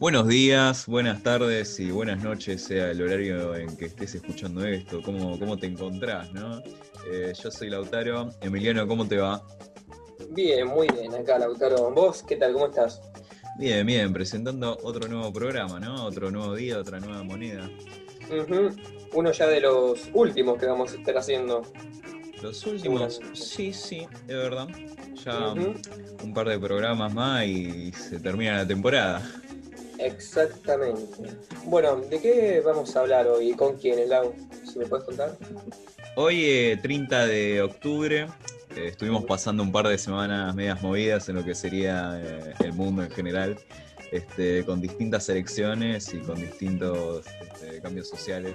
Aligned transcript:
Buenos 0.00 0.28
días, 0.28 0.86
buenas 0.86 1.22
tardes 1.22 1.78
y 1.78 1.90
buenas 1.90 2.22
noches, 2.22 2.64
sea 2.64 2.90
el 2.90 3.02
horario 3.02 3.54
en 3.54 3.76
que 3.76 3.84
estés 3.84 4.14
escuchando 4.14 4.64
esto, 4.64 5.02
cómo, 5.02 5.38
cómo 5.38 5.58
te 5.58 5.66
encontrás, 5.66 6.32
¿no? 6.32 6.62
Eh, 7.12 7.34
yo 7.38 7.50
soy 7.50 7.68
Lautaro. 7.68 8.30
Emiliano, 8.40 8.88
¿cómo 8.88 9.06
te 9.06 9.18
va? 9.18 9.46
Bien, 10.30 10.66
muy 10.68 10.88
bien, 10.88 11.14
acá 11.14 11.38
Lautaro. 11.38 11.90
¿Vos 11.90 12.22
qué 12.26 12.36
tal? 12.36 12.54
¿Cómo 12.54 12.68
estás? 12.68 13.02
Bien, 13.58 13.84
bien, 13.86 14.10
presentando 14.10 14.78
otro 14.84 15.06
nuevo 15.06 15.30
programa, 15.34 15.78
¿no? 15.78 16.06
Otro 16.06 16.30
nuevo 16.30 16.54
día, 16.54 16.78
otra 16.78 16.98
nueva 16.98 17.22
moneda. 17.22 17.70
Ujú, 18.30 18.70
Uno 19.12 19.32
ya 19.32 19.48
de 19.48 19.60
los 19.60 20.08
últimos 20.14 20.58
que 20.58 20.64
vamos 20.64 20.94
a 20.94 20.96
estar 20.96 21.18
haciendo. 21.18 21.60
Los 22.42 22.66
últimos, 22.66 23.20
sí, 23.34 23.74
sí, 23.74 24.06
es 24.26 24.34
verdad. 24.34 24.66
Ya 25.26 25.52
un 26.24 26.32
par 26.32 26.48
de 26.48 26.58
programas 26.58 27.12
más 27.12 27.44
y 27.44 27.92
se 27.92 28.18
termina 28.18 28.56
la 28.56 28.66
temporada. 28.66 29.22
Exactamente. 30.00 31.36
Bueno, 31.66 31.96
¿de 31.96 32.20
qué 32.20 32.62
vamos 32.64 32.96
a 32.96 33.00
hablar 33.00 33.26
hoy? 33.26 33.50
¿Y 33.50 33.54
¿Con 33.54 33.76
quién, 33.76 34.08
Lau? 34.08 34.34
Si 34.64 34.78
me 34.78 34.86
puedes 34.86 35.04
contar. 35.04 35.36
Hoy, 36.16 36.44
eh, 36.44 36.78
30 36.80 37.26
de 37.26 37.60
octubre, 37.60 38.26
eh, 38.76 38.86
estuvimos 38.86 39.24
pasando 39.24 39.62
un 39.62 39.70
par 39.70 39.86
de 39.86 39.98
semanas 39.98 40.54
medias 40.54 40.80
movidas 40.80 41.28
en 41.28 41.36
lo 41.36 41.44
que 41.44 41.54
sería 41.54 42.18
eh, 42.18 42.54
el 42.60 42.72
mundo 42.72 43.02
en 43.02 43.10
general, 43.10 43.58
este, 44.10 44.64
con 44.64 44.80
distintas 44.80 45.28
elecciones 45.28 46.12
y 46.14 46.18
con 46.20 46.36
distintos 46.36 47.26
este, 47.42 47.82
cambios 47.82 48.08
sociales 48.08 48.54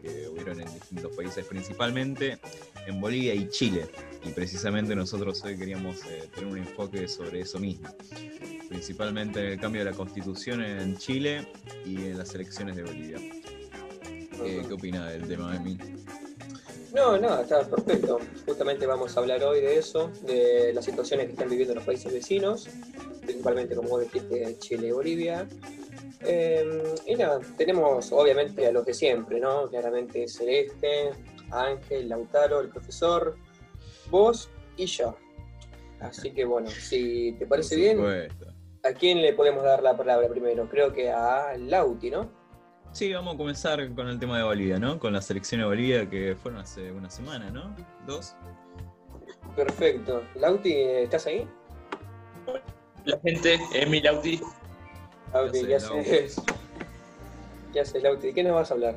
que 0.00 0.26
hubieron 0.28 0.58
en 0.58 0.72
distintos 0.72 1.14
países, 1.14 1.44
principalmente 1.44 2.38
en 2.86 3.00
Bolivia 3.00 3.34
y 3.34 3.48
Chile. 3.48 3.86
Y 4.24 4.30
precisamente 4.30 4.94
nosotros 4.94 5.42
hoy 5.44 5.56
queríamos 5.56 6.04
eh, 6.04 6.28
tener 6.34 6.50
un 6.50 6.58
enfoque 6.58 7.08
sobre 7.08 7.40
eso 7.40 7.58
mismo, 7.58 7.88
principalmente 8.68 9.40
en 9.40 9.46
el 9.52 9.60
cambio 9.60 9.84
de 9.84 9.90
la 9.90 9.96
constitución 9.96 10.62
en 10.62 10.96
Chile 10.96 11.46
y 11.84 11.96
en 11.96 12.18
las 12.18 12.34
elecciones 12.34 12.76
de 12.76 12.84
Bolivia. 12.84 13.18
Eh, 14.44 14.62
¿Qué 14.66 14.74
opina 14.74 15.08
del 15.10 15.26
tema 15.26 15.52
de 15.52 15.60
mí? 15.60 15.78
No, 16.94 17.16
nada, 17.16 17.42
está 17.42 17.66
perfecto. 17.66 18.20
Justamente 18.46 18.86
vamos 18.86 19.16
a 19.16 19.20
hablar 19.20 19.42
hoy 19.44 19.60
de 19.60 19.78
eso, 19.78 20.10
de 20.26 20.72
las 20.74 20.84
situaciones 20.84 21.26
que 21.26 21.32
están 21.32 21.48
viviendo 21.48 21.74
los 21.74 21.84
países 21.84 22.12
vecinos, 22.12 22.68
principalmente, 23.22 23.74
como 23.74 23.88
vos 23.88 24.02
dijiste, 24.02 24.56
Chile 24.58 24.88
y 24.88 24.90
Bolivia. 24.90 25.48
Eh, 26.24 26.94
y 27.06 27.14
nada, 27.16 27.40
tenemos 27.56 28.12
obviamente 28.12 28.66
a 28.66 28.72
los 28.72 28.84
de 28.84 28.94
siempre, 28.94 29.40
¿no? 29.40 29.68
Claramente 29.68 30.28
Celeste, 30.28 31.12
Ángel, 31.52 32.08
Lautaro, 32.08 32.60
el 32.60 32.68
profesor, 32.68 33.36
vos 34.10 34.50
y 34.76 34.86
yo. 34.86 35.16
Así 36.00 36.32
que 36.32 36.44
bueno, 36.44 36.68
si 36.68 37.32
te 37.38 37.46
parece 37.46 37.76
bien. 37.76 38.00
¿a 38.84 38.92
quién 38.94 39.22
le 39.22 39.32
podemos 39.32 39.62
dar 39.62 39.82
la 39.82 39.96
palabra 39.96 40.28
primero? 40.28 40.68
Creo 40.68 40.92
que 40.92 41.10
a 41.10 41.56
Lauti, 41.56 42.10
¿no? 42.10 42.28
Sí, 42.90 43.12
vamos 43.12 43.34
a 43.34 43.38
comenzar 43.38 43.94
con 43.94 44.08
el 44.08 44.18
tema 44.18 44.36
de 44.38 44.44
Bolivia, 44.44 44.78
¿no? 44.78 44.98
Con 44.98 45.12
la 45.12 45.22
selección 45.22 45.60
de 45.60 45.66
Bolivia 45.66 46.10
que 46.10 46.34
fueron 46.34 46.60
hace 46.60 46.90
una 46.92 47.08
semana, 47.08 47.50
¿no? 47.50 47.74
¿Dos? 48.06 48.34
Perfecto. 49.56 50.22
Lauti, 50.34 50.72
¿estás 50.74 51.26
ahí? 51.26 51.48
La 53.04 53.18
gente, 53.20 53.58
Emi 53.74 54.00
Lauti, 54.00 54.40
Lauti, 55.32 55.60
sé, 55.60 55.66
¿qué 55.66 55.78
Lauti. 55.78 55.98
haces? 55.98 56.42
¿Qué 57.72 57.80
haces, 57.80 58.02
Lauti? 58.02 58.26
¿De 58.28 58.34
qué 58.34 58.42
nos 58.42 58.54
vas 58.54 58.70
a 58.70 58.74
hablar? 58.74 58.96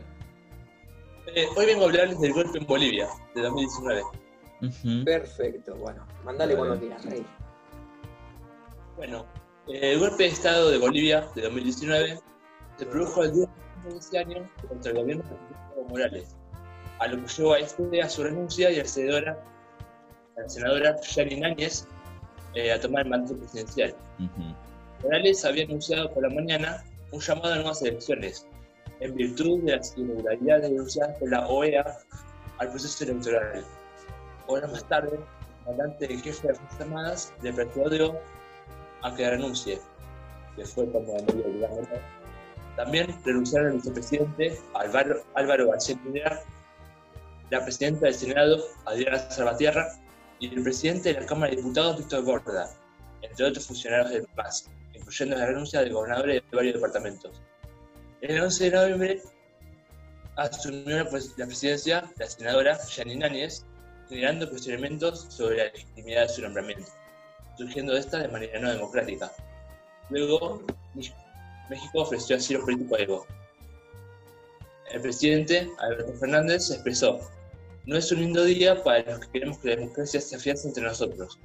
Eh, 1.33 1.47
hoy 1.55 1.65
vengo 1.65 1.83
a 1.83 1.85
hablarles 1.85 2.19
del 2.19 2.33
golpe 2.33 2.57
en 2.57 2.65
Bolivia 2.65 3.07
de 3.33 3.41
2019. 3.41 4.03
Ujú. 4.61 5.05
Perfecto, 5.05 5.75
bueno, 5.75 6.05
mandale 6.23 6.55
Dale. 6.55 6.67
cuando 6.67 6.79
quieras, 6.79 7.05
rey. 7.05 7.25
Bueno, 8.95 9.25
eh, 9.67 9.93
el 9.93 9.99
golpe 9.99 10.23
de 10.23 10.29
Estado 10.29 10.69
de 10.69 10.77
Bolivia 10.77 11.27
de 11.35 11.41
2019 11.41 12.19
se 12.77 12.85
produjo 12.85 13.23
el 13.23 13.33
10 13.33 13.49
de 13.89 13.97
ese 13.97 14.17
año 14.17 14.49
contra 14.67 14.91
el 14.91 14.97
gobierno 14.97 15.23
de 15.23 15.83
Morales, 15.89 16.35
a 16.99 17.07
lo 17.07 17.21
que 17.21 17.27
llevó 17.27 17.53
a 17.53 17.59
este 17.59 18.01
a 18.01 18.09
su 18.09 18.23
renuncia 18.23 18.71
y 18.71 18.79
a 18.79 18.83
la 18.83 18.87
senadora, 18.87 19.43
a 20.37 20.41
la 20.41 20.49
senadora 20.49 20.95
Yanine 21.01 21.45
Áñez 21.45 21.87
eh, 22.53 22.71
a 22.71 22.79
tomar 22.79 23.03
el 23.03 23.09
mandato 23.09 23.37
presidencial. 23.37 23.95
Morales 25.03 25.43
había 25.45 25.65
anunciado 25.65 26.11
por 26.13 26.23
la 26.23 26.33
mañana 26.33 26.83
un 27.11 27.19
llamado 27.19 27.53
a 27.53 27.55
nuevas 27.57 27.81
elecciones, 27.81 28.47
en 28.99 29.15
virtud 29.15 29.63
de 29.63 29.77
las 29.77 29.97
irregularidades 29.97 30.69
denunciadas 30.69 31.17
por 31.17 31.29
la 31.29 31.47
OEA 31.47 31.97
al 32.57 32.69
proceso 32.69 33.03
electoral. 33.03 33.63
Horas 34.47 34.71
más 34.71 34.87
tarde, 34.87 35.17
el 35.17 35.65
comandante 35.65 36.13
en 36.13 36.21
jefe 36.21 36.47
de 36.47 36.53
las 36.53 36.59
Fuerzas 36.59 36.81
Armadas 36.81 37.33
le 37.41 37.53
persuadió 37.53 38.19
a 39.01 39.15
que 39.15 39.29
renuncie, 39.29 39.79
que 40.55 40.65
fue 40.65 40.91
como 40.91 41.13
medio 41.13 41.45
obligatorio. 41.45 41.99
También 42.75 43.15
renunciaron 43.23 43.67
el 43.67 43.73
vicepresidente 43.75 44.59
Álvaro, 44.73 45.23
Álvaro 45.35 45.69
García 45.69 45.97
Linera, 46.03 46.41
la 47.49 47.63
presidenta 47.63 48.07
del 48.07 48.15
Senado, 48.15 48.63
Adriana 48.85 49.19
Salvatierra, 49.29 49.87
y 50.39 50.53
el 50.53 50.63
presidente 50.63 51.13
de 51.13 51.21
la 51.21 51.25
Cámara 51.25 51.51
de 51.51 51.57
Diputados, 51.57 51.97
Víctor 51.97 52.23
Borda, 52.23 52.69
entre 53.21 53.45
otros 53.45 53.65
funcionarios 53.67 54.11
del 54.11 54.27
MAS, 54.35 54.69
incluyendo 54.93 55.37
la 55.37 55.45
renuncia 55.45 55.81
de 55.81 55.89
gobernadores 55.89 56.43
de 56.49 56.55
varios 56.55 56.73
departamentos. 56.75 57.41
El 58.27 58.41
11 58.41 58.63
de 58.63 58.71
noviembre 58.71 59.21
asumió 60.35 60.97
la, 60.97 61.09
pres- 61.11 61.33
la 61.37 61.45
presidencia 61.45 62.11
la 62.17 62.25
senadora 62.27 62.75
Janine 62.89 63.23
Áñez, 63.25 63.63
generando 64.09 64.49
cuestionamientos 64.49 65.27
sobre 65.29 65.57
la 65.57 65.63
legitimidad 65.65 66.23
de 66.23 66.29
su 66.29 66.41
nombramiento, 66.41 66.91
surgiendo 67.55 67.95
esta 67.95 68.17
de 68.19 68.27
manera 68.29 68.59
no 68.59 68.71
democrática. 68.71 69.31
Luego, 70.09 70.63
México 71.69 72.01
ofreció 72.01 72.37
asilo 72.37 72.61
político 72.61 72.95
a 72.95 72.99
Evo. 72.99 73.27
El 74.91 75.01
presidente, 75.01 75.69
Alberto 75.77 76.13
Fernández, 76.13 76.71
expresó, 76.71 77.19
no 77.85 77.95
es 77.95 78.11
un 78.11 78.21
lindo 78.21 78.43
día 78.43 78.83
para 78.83 79.03
los 79.03 79.19
que 79.19 79.31
queremos 79.33 79.59
que 79.59 79.69
la 79.69 79.75
democracia 79.75 80.19
se 80.19 80.35
afiance 80.35 80.67
entre 80.67 80.83
nosotros. 80.83 81.37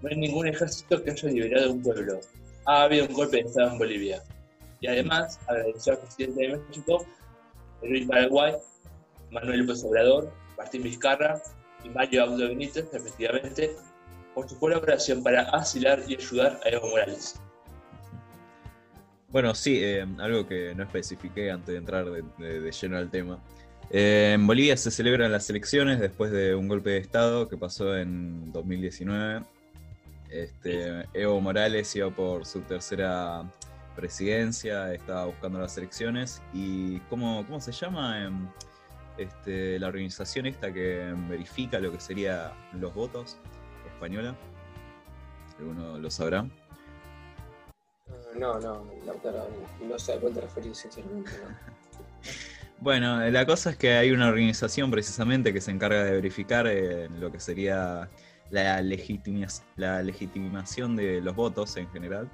No 0.00 0.08
hay 0.08 0.16
ningún 0.16 0.46
ejército 0.46 1.02
que 1.02 1.10
haya 1.10 1.28
liberado 1.28 1.72
un 1.72 1.82
pueblo. 1.82 2.20
Ha 2.66 2.82
habido 2.84 3.06
un 3.06 3.12
golpe 3.14 3.38
de 3.38 3.48
Estado 3.48 3.72
en 3.72 3.78
Bolivia. 3.78 4.22
Y 4.82 4.86
además 4.88 5.38
agradeció 5.48 5.94
al 5.94 6.00
presidente 6.00 6.42
de 6.48 6.58
México, 6.58 7.06
Luis 7.82 8.06
Paraguay, 8.06 8.54
Manuel 9.30 9.60
López 9.60 9.82
Obrador, 9.84 10.30
Martín 10.58 10.82
Vizcarra 10.82 11.40
y 11.84 11.88
Mario 11.88 12.24
Abdo 12.24 12.48
Benítez, 12.48 12.88
respectivamente, 12.92 13.74
por 14.34 14.48
su 14.48 14.58
colaboración 14.58 15.22
para 15.22 15.42
asilar 15.50 16.02
y 16.06 16.16
ayudar 16.16 16.60
a 16.64 16.68
Evo 16.68 16.88
Morales. 16.90 17.40
Bueno, 19.28 19.54
sí, 19.54 19.78
eh, 19.82 20.04
algo 20.18 20.46
que 20.46 20.74
no 20.74 20.82
especifiqué 20.82 21.50
antes 21.50 21.68
de 21.68 21.76
entrar 21.78 22.04
de, 22.10 22.22
de- 22.38 22.60
de 22.60 22.72
lleno 22.72 22.98
al 22.98 23.08
tema. 23.10 23.38
Eh, 23.90 24.32
en 24.34 24.46
Bolivia 24.46 24.76
se 24.76 24.90
celebran 24.90 25.32
las 25.32 25.48
elecciones 25.48 26.00
después 26.00 26.30
de 26.32 26.54
un 26.54 26.68
golpe 26.68 26.90
de 26.90 26.98
Estado 26.98 27.48
que 27.48 27.56
pasó 27.56 27.96
en 27.96 28.52
2019. 28.52 29.42
Este, 30.28 31.06
Evo 31.14 31.40
Morales 31.40 31.94
iba 31.96 32.10
por 32.10 32.46
su 32.46 32.60
tercera 32.62 33.44
presidencia, 33.94 34.92
estaba 34.94 35.26
buscando 35.26 35.58
las 35.60 35.76
elecciones. 35.78 36.42
¿Y 36.52 36.98
cómo, 37.10 37.44
cómo 37.46 37.60
se 37.60 37.72
llama? 37.72 38.24
Em, 38.24 38.48
este, 39.18 39.78
la 39.78 39.88
organización 39.88 40.46
esta 40.46 40.72
que 40.72 41.14
verifica 41.28 41.78
lo 41.78 41.92
que 41.92 42.00
serían 42.00 42.50
los 42.72 42.94
votos 42.94 43.36
española. 43.86 44.34
¿Alguno 45.58 45.98
lo 45.98 46.10
sabrá? 46.10 46.46
No, 48.38 48.58
no, 48.58 48.84
Lautaro, 49.06 49.48
no 49.86 49.98
sé 49.98 50.14
a 50.14 50.16
cuál 50.16 50.32
te 50.32 50.40
referís, 50.40 50.78
sinceramente. 50.78 51.30
¿no? 51.42 51.72
Bueno, 52.80 53.20
la 53.30 53.46
cosa 53.46 53.70
es 53.70 53.76
que 53.76 53.92
hay 53.92 54.10
una 54.10 54.26
organización 54.26 54.90
precisamente 54.90 55.52
que 55.52 55.60
se 55.60 55.70
encarga 55.70 56.02
de 56.02 56.10
verificar 56.10 56.66
eh, 56.66 57.08
lo 57.10 57.30
que 57.30 57.38
sería 57.38 58.10
la, 58.50 58.80
legitimas- 58.82 59.62
la 59.76 60.02
legitimación 60.02 60.96
de 60.96 61.20
los 61.20 61.36
votos 61.36 61.76
en 61.76 61.88
general. 61.92 62.28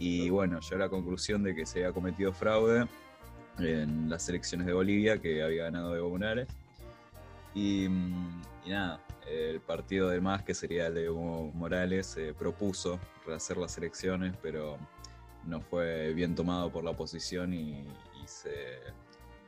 Y 0.00 0.30
bueno, 0.30 0.58
llegó 0.60 0.76
a 0.76 0.78
la 0.78 0.88
conclusión 0.88 1.42
de 1.42 1.54
que 1.54 1.66
se 1.66 1.80
había 1.80 1.92
cometido 1.92 2.32
fraude 2.32 2.88
en 3.58 4.08
las 4.08 4.26
elecciones 4.30 4.66
de 4.66 4.72
Bolivia, 4.72 5.20
que 5.20 5.42
había 5.42 5.64
ganado 5.64 5.94
Evo 5.94 6.08
Morales. 6.08 6.48
Y, 7.54 7.86
mm, 7.86 8.42
y 8.64 8.70
nada, 8.70 9.00
el 9.28 9.60
partido 9.60 10.08
del 10.08 10.22
MAS, 10.22 10.42
que 10.42 10.54
sería 10.54 10.86
el 10.86 10.94
de 10.94 11.04
Evo 11.04 11.52
Morales, 11.52 12.16
eh, 12.16 12.34
propuso 12.36 12.98
rehacer 13.26 13.58
las 13.58 13.76
elecciones, 13.76 14.34
pero 14.40 14.78
no 15.44 15.60
fue 15.60 16.14
bien 16.14 16.34
tomado 16.34 16.72
por 16.72 16.82
la 16.82 16.92
oposición 16.92 17.52
y, 17.52 17.80
y 17.80 18.26
se, 18.26 18.78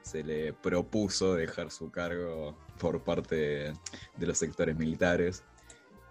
se 0.02 0.22
le 0.22 0.52
propuso 0.52 1.34
dejar 1.34 1.70
su 1.70 1.90
cargo 1.90 2.55
por 2.78 3.02
parte 3.02 3.72
de 4.16 4.26
los 4.26 4.37
sectores 4.37 4.76
militares 4.76 5.44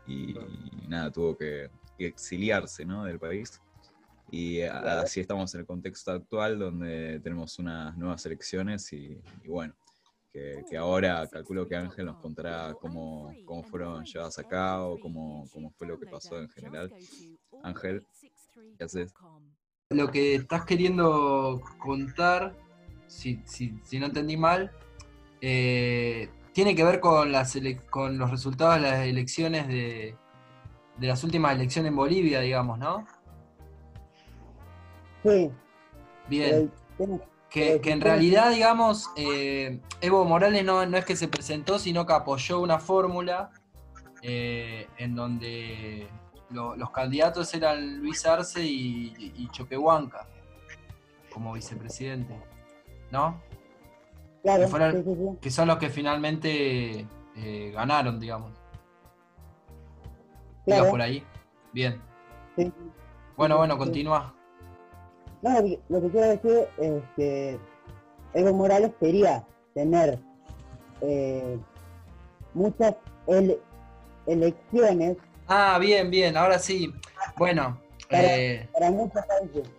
y, 0.07 0.33
nada, 0.87 1.11
tuvo 1.11 1.37
que, 1.37 1.69
que 1.95 2.07
exiliarse 2.07 2.85
¿no? 2.85 3.03
del 3.03 3.19
país. 3.19 3.61
Y 4.31 4.61
así 4.61 5.19
estamos 5.19 5.53
en 5.53 5.61
el 5.61 5.65
contexto 5.67 6.11
actual 6.11 6.57
donde 6.57 7.19
tenemos 7.19 7.59
unas 7.59 7.97
nuevas 7.97 8.25
elecciones 8.25 8.91
y, 8.93 9.21
y 9.43 9.47
bueno, 9.49 9.73
que, 10.31 10.63
que 10.69 10.77
ahora 10.77 11.27
calculo 11.27 11.67
que 11.67 11.75
Ángel 11.75 12.05
nos 12.05 12.17
contará 12.17 12.73
cómo, 12.79 13.33
cómo 13.45 13.63
fueron 13.63 14.05
llevadas 14.05 14.39
a 14.39 14.43
cabo, 14.45 14.97
cómo, 15.01 15.45
cómo 15.51 15.69
fue 15.71 15.87
lo 15.87 15.99
que 15.99 16.05
pasó 16.07 16.39
en 16.39 16.47
general. 16.49 16.93
Ángel, 17.61 18.05
¿qué 18.77 18.83
haces? 18.85 19.13
lo 19.89 20.09
que 20.09 20.35
estás 20.35 20.63
queriendo 20.63 21.61
contar, 21.77 22.55
si, 23.07 23.41
si, 23.45 23.77
si 23.83 23.99
no 23.99 24.05
entendí 24.05 24.37
mal, 24.37 24.71
eh, 25.41 26.29
tiene 26.53 26.75
que 26.75 26.85
ver 26.85 27.01
con, 27.01 27.33
las 27.33 27.57
ele- 27.57 27.81
con 27.89 28.17
los 28.17 28.31
resultados 28.31 28.75
de 28.75 28.81
las 28.81 29.05
elecciones 29.05 29.67
de, 29.67 30.15
de 30.97 31.07
las 31.07 31.21
últimas 31.25 31.53
elecciones 31.55 31.89
en 31.89 31.97
Bolivia, 31.97 32.39
digamos, 32.39 32.79
¿no? 32.79 33.05
Sí, 35.23 35.51
Bien. 36.27 36.71
Que, 37.49 37.81
que 37.81 37.91
en 37.91 37.99
realidad, 37.99 38.51
digamos, 38.51 39.09
eh, 39.17 39.81
Evo 39.99 40.23
Morales 40.23 40.63
no, 40.63 40.85
no 40.85 40.97
es 40.97 41.03
que 41.03 41.17
se 41.17 41.27
presentó, 41.27 41.79
sino 41.79 42.05
que 42.05 42.13
apoyó 42.13 42.61
una 42.61 42.79
fórmula 42.79 43.51
eh, 44.21 44.87
en 44.97 45.15
donde 45.15 46.07
lo- 46.49 46.77
los 46.77 46.91
candidatos 46.91 47.53
eran 47.53 47.97
Luis 47.99 48.25
Arce 48.25 48.63
y, 48.63 49.13
y 49.37 49.49
Choquehuanca 49.51 50.27
como 51.33 51.51
vicepresidente, 51.53 52.39
¿no? 53.11 53.41
claro, 54.43 54.63
que 54.69 55.03
sí, 55.03 55.15
sí. 55.15 55.37
Que 55.41 55.51
son 55.51 55.67
los 55.67 55.77
que 55.77 55.89
finalmente 55.89 57.05
eh, 57.35 57.71
ganaron, 57.73 58.17
digamos. 58.19 58.51
¿Iba 60.65 60.77
Claro. 60.77 60.89
por 60.91 61.01
ahí? 61.01 61.23
Bien. 61.73 62.01
Sí. 62.55 62.71
Bueno, 63.35 63.57
bueno, 63.57 63.77
continúa. 63.77 64.33
No, 65.41 65.49
lo 65.59 65.63
que, 65.63 65.79
lo 65.89 66.01
que 66.01 66.09
quiero 66.09 66.27
decir 66.27 66.67
es 66.77 67.03
que 67.15 67.59
Evo 68.33 68.53
Morales 68.53 68.91
quería 68.99 69.45
tener 69.73 70.19
eh, 71.01 71.57
muchas 72.53 72.95
ele- 73.27 73.59
elecciones 74.27 75.17
Ah, 75.47 75.77
bien, 75.79 76.09
bien, 76.09 76.37
ahora 76.37 76.59
sí. 76.59 76.93
Bueno, 77.37 77.77
Para- 78.09 78.37
eh, 78.37 78.69
para 78.71 78.89
muchos 78.91 79.25
países. 79.25 79.69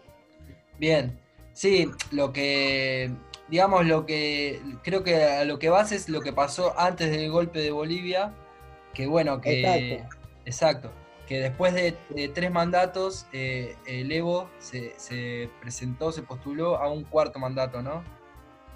Bien, 0.78 1.18
sí, 1.54 1.90
lo 2.10 2.32
que, 2.32 3.10
digamos, 3.48 3.86
lo 3.86 4.04
que, 4.04 4.60
creo 4.82 5.02
que 5.02 5.24
a 5.24 5.44
lo 5.44 5.58
que 5.58 5.70
vas 5.70 5.92
es 5.92 6.08
lo 6.10 6.20
que 6.20 6.32
pasó 6.32 6.78
antes 6.78 7.10
del 7.10 7.30
golpe 7.30 7.60
de 7.60 7.70
Bolivia, 7.70 8.34
que 8.92 9.06
bueno, 9.06 9.40
que, 9.40 9.94
Exacto. 9.94 10.16
exacto, 10.44 10.90
que 11.32 11.40
después 11.40 11.72
de, 11.72 11.96
de 12.10 12.28
tres 12.28 12.50
mandatos, 12.50 13.26
eh, 13.32 13.74
el 13.86 14.12
Evo 14.12 14.50
se, 14.58 14.92
se 14.98 15.48
presentó, 15.62 16.12
se 16.12 16.20
postuló 16.22 16.76
a 16.76 16.90
un 16.92 17.04
cuarto 17.04 17.38
mandato, 17.38 17.80
¿no? 17.80 18.04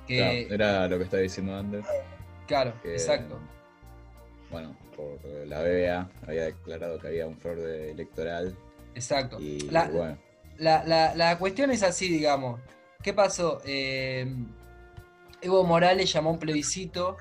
Que, 0.07 0.47
Claro, 0.49 0.55
era 0.55 0.89
lo 0.89 0.97
que 0.97 1.05
estaba 1.05 1.23
diciendo 1.23 1.55
antes. 1.55 1.85
claro, 2.47 2.73
que, 2.83 2.93
exacto, 2.95 3.39
Bueno, 4.51 4.75
por 4.97 5.19
la 5.47 5.61
BBA 5.61 6.09
había 6.27 6.45
declarado 6.47 6.99
que 6.99 7.09
había 7.09 7.27
un 7.27 7.37
fraude 7.37 7.91
electoral 7.91 8.57
exacto. 8.95 9.39
y 9.39 9.61
La- 9.69 9.89
bueno, 9.89 10.17
la, 10.57 10.83
la- 10.85 11.15
la 11.15 11.39
cuestión 11.39 11.71
es 11.73 11.83
así, 11.83 12.09
digamos. 12.09 12.59
¿Qué 13.03 13.13
pasó? 13.13 13.61
Eh, 13.67 14.35
Evo 15.43 15.63
Morales 15.65 16.11
llamó 16.11 16.31
un 16.31 16.39
plebiscito, 16.39 17.19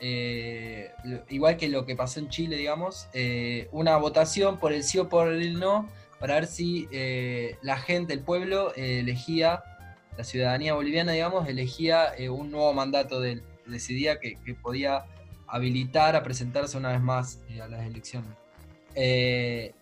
eh, 0.00 0.92
igual 1.30 1.56
que 1.56 1.68
lo 1.68 1.86
que 1.86 1.96
pasó 1.96 2.20
en 2.20 2.28
Chile, 2.28 2.56
digamos, 2.56 3.08
eh, 3.12 3.68
una 3.72 3.96
votación 3.96 4.58
por 4.58 4.72
el 4.72 4.84
sí 4.84 4.98
o 4.98 5.08
por 5.08 5.32
el 5.32 5.58
no, 5.58 5.88
para 6.18 6.34
ver 6.34 6.46
si 6.46 6.88
eh, 6.92 7.56
la 7.62 7.76
gente, 7.76 8.12
el 8.12 8.20
pueblo, 8.20 8.74
elegía, 8.74 9.62
la 10.16 10.24
ciudadanía 10.24 10.74
boliviana, 10.74 11.12
digamos, 11.12 11.48
elegía 11.48 12.12
un 12.30 12.50
nuevo 12.50 12.72
mandato 12.72 13.20
de. 13.20 13.42
Decidía 13.66 14.20
que, 14.20 14.36
podía 14.60 15.06
habilitar 15.46 16.16
a 16.16 16.22
presentarse 16.22 16.76
una 16.76 16.92
vez 16.92 17.00
más 17.00 17.40
a 17.62 17.66
las 17.66 17.86
elecciones. 17.86 18.28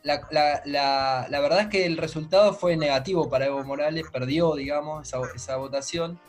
La, 0.05 1.26
verdad 1.29 1.62
es 1.62 1.67
que 1.67 1.85
el 1.85 1.97
resultado 1.97 2.55
fue 2.55 2.76
negativo 2.76 3.29
para 3.29 3.47
Evo 3.47 3.65
Morales, 3.65 4.05
perdió, 4.12 4.55
digamos, 4.55 5.12
esa, 5.35 5.56
votación. 5.56 6.20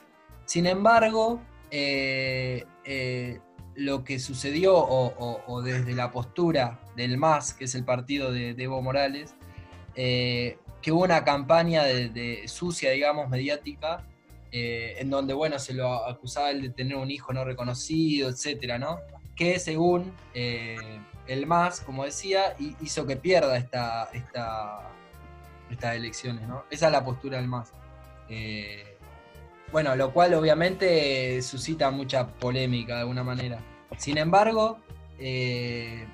Sin 0.45 0.65
embargo, 0.65 1.39
lo 3.75 4.03
que 4.03 4.19
sucedió, 4.19 4.75
o, 4.77 5.61
desde 5.61 5.93
la 5.93 6.11
postura 6.11 6.79
del 6.95 7.17
MAS, 7.17 7.53
que 7.53 7.65
es 7.65 7.75
el 7.75 7.83
partido 7.83 8.31
de, 8.31 8.51
Evo 8.57 8.81
Morales, 8.81 9.35
eh, 9.95 10.57
que 10.81 10.91
hubo 10.91 11.03
una 11.03 11.23
campaña 11.23 11.83
de, 11.83 12.43
sucia, 12.47 12.91
digamos, 12.91 13.29
mediática, 13.29 14.05
eh, 14.51 14.95
en 14.99 15.09
donde, 15.09 15.33
bueno, 15.33 15.57
se 15.57 15.73
lo 15.73 16.05
acusaba 16.07 16.51
él 16.51 16.61
de 16.61 16.69
tener 16.69 16.95
un 16.97 17.09
hijo 17.09 17.33
no 17.33 17.43
reconocido, 17.43 18.29
etcétera, 18.29 18.77
¿no? 18.77 18.99
Que 19.35 19.57
según 19.59 20.13
eh, 20.35 20.99
el 21.25 21.47
MAS, 21.47 21.81
como 21.81 22.05
decía, 22.05 22.55
hi- 22.59 22.75
hizo 22.81 23.07
que 23.07 23.15
pierda 23.15 23.57
esta, 23.57 24.09
esta, 24.13 24.91
estas 25.71 25.95
elecciones, 25.95 26.47
¿no? 26.47 26.65
Esa 26.69 26.85
es 26.87 26.91
la 26.91 27.03
postura 27.03 27.37
del 27.37 27.47
MAS. 27.47 27.71
Eh, 28.29 28.92
bueno, 29.73 29.95
lo 29.95 30.13
cual 30.13 30.35
obviamente 30.35 31.41
suscita 31.41 31.89
mucha 31.89 32.27
polémica 32.27 32.93
de 32.93 32.99
alguna 33.01 33.23
manera. 33.23 33.59
Sin 33.97 34.19
embargo, 34.19 34.77
eh, 35.19 36.05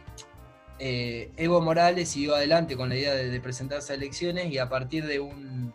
eh, 0.80 1.30
Evo 1.36 1.60
Morales 1.60 2.08
siguió 2.08 2.36
adelante 2.36 2.78
con 2.78 2.88
la 2.88 2.96
idea 2.96 3.13
de, 3.13 3.38
presentarse 3.42 3.92
a 3.92 3.98
elecciones 3.98 4.50
y 4.50 4.60
a 4.60 4.70
partir 4.70 5.06
de 5.06 5.20
un, 5.20 5.74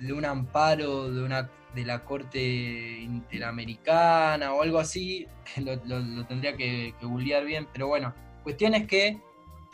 de 0.00 0.12
un 0.12 0.24
amparo 0.24 1.12
de, 1.12 1.22
una, 1.22 1.48
de 1.76 1.84
la 1.84 2.04
Corte 2.04 2.42
Interamericana 2.42 4.52
o 4.52 4.62
algo 4.62 4.80
así, 4.80 5.28
lo, 5.58 5.76
lo- 5.86 6.00
lo 6.00 6.26
tendría 6.26 6.56
que, 6.56 6.92
que 7.00 7.40
bien, 7.44 7.68
pero 7.72 7.86
bueno, 7.86 8.12
cuestión 8.42 8.74
es 8.74 8.88
que 8.88 9.20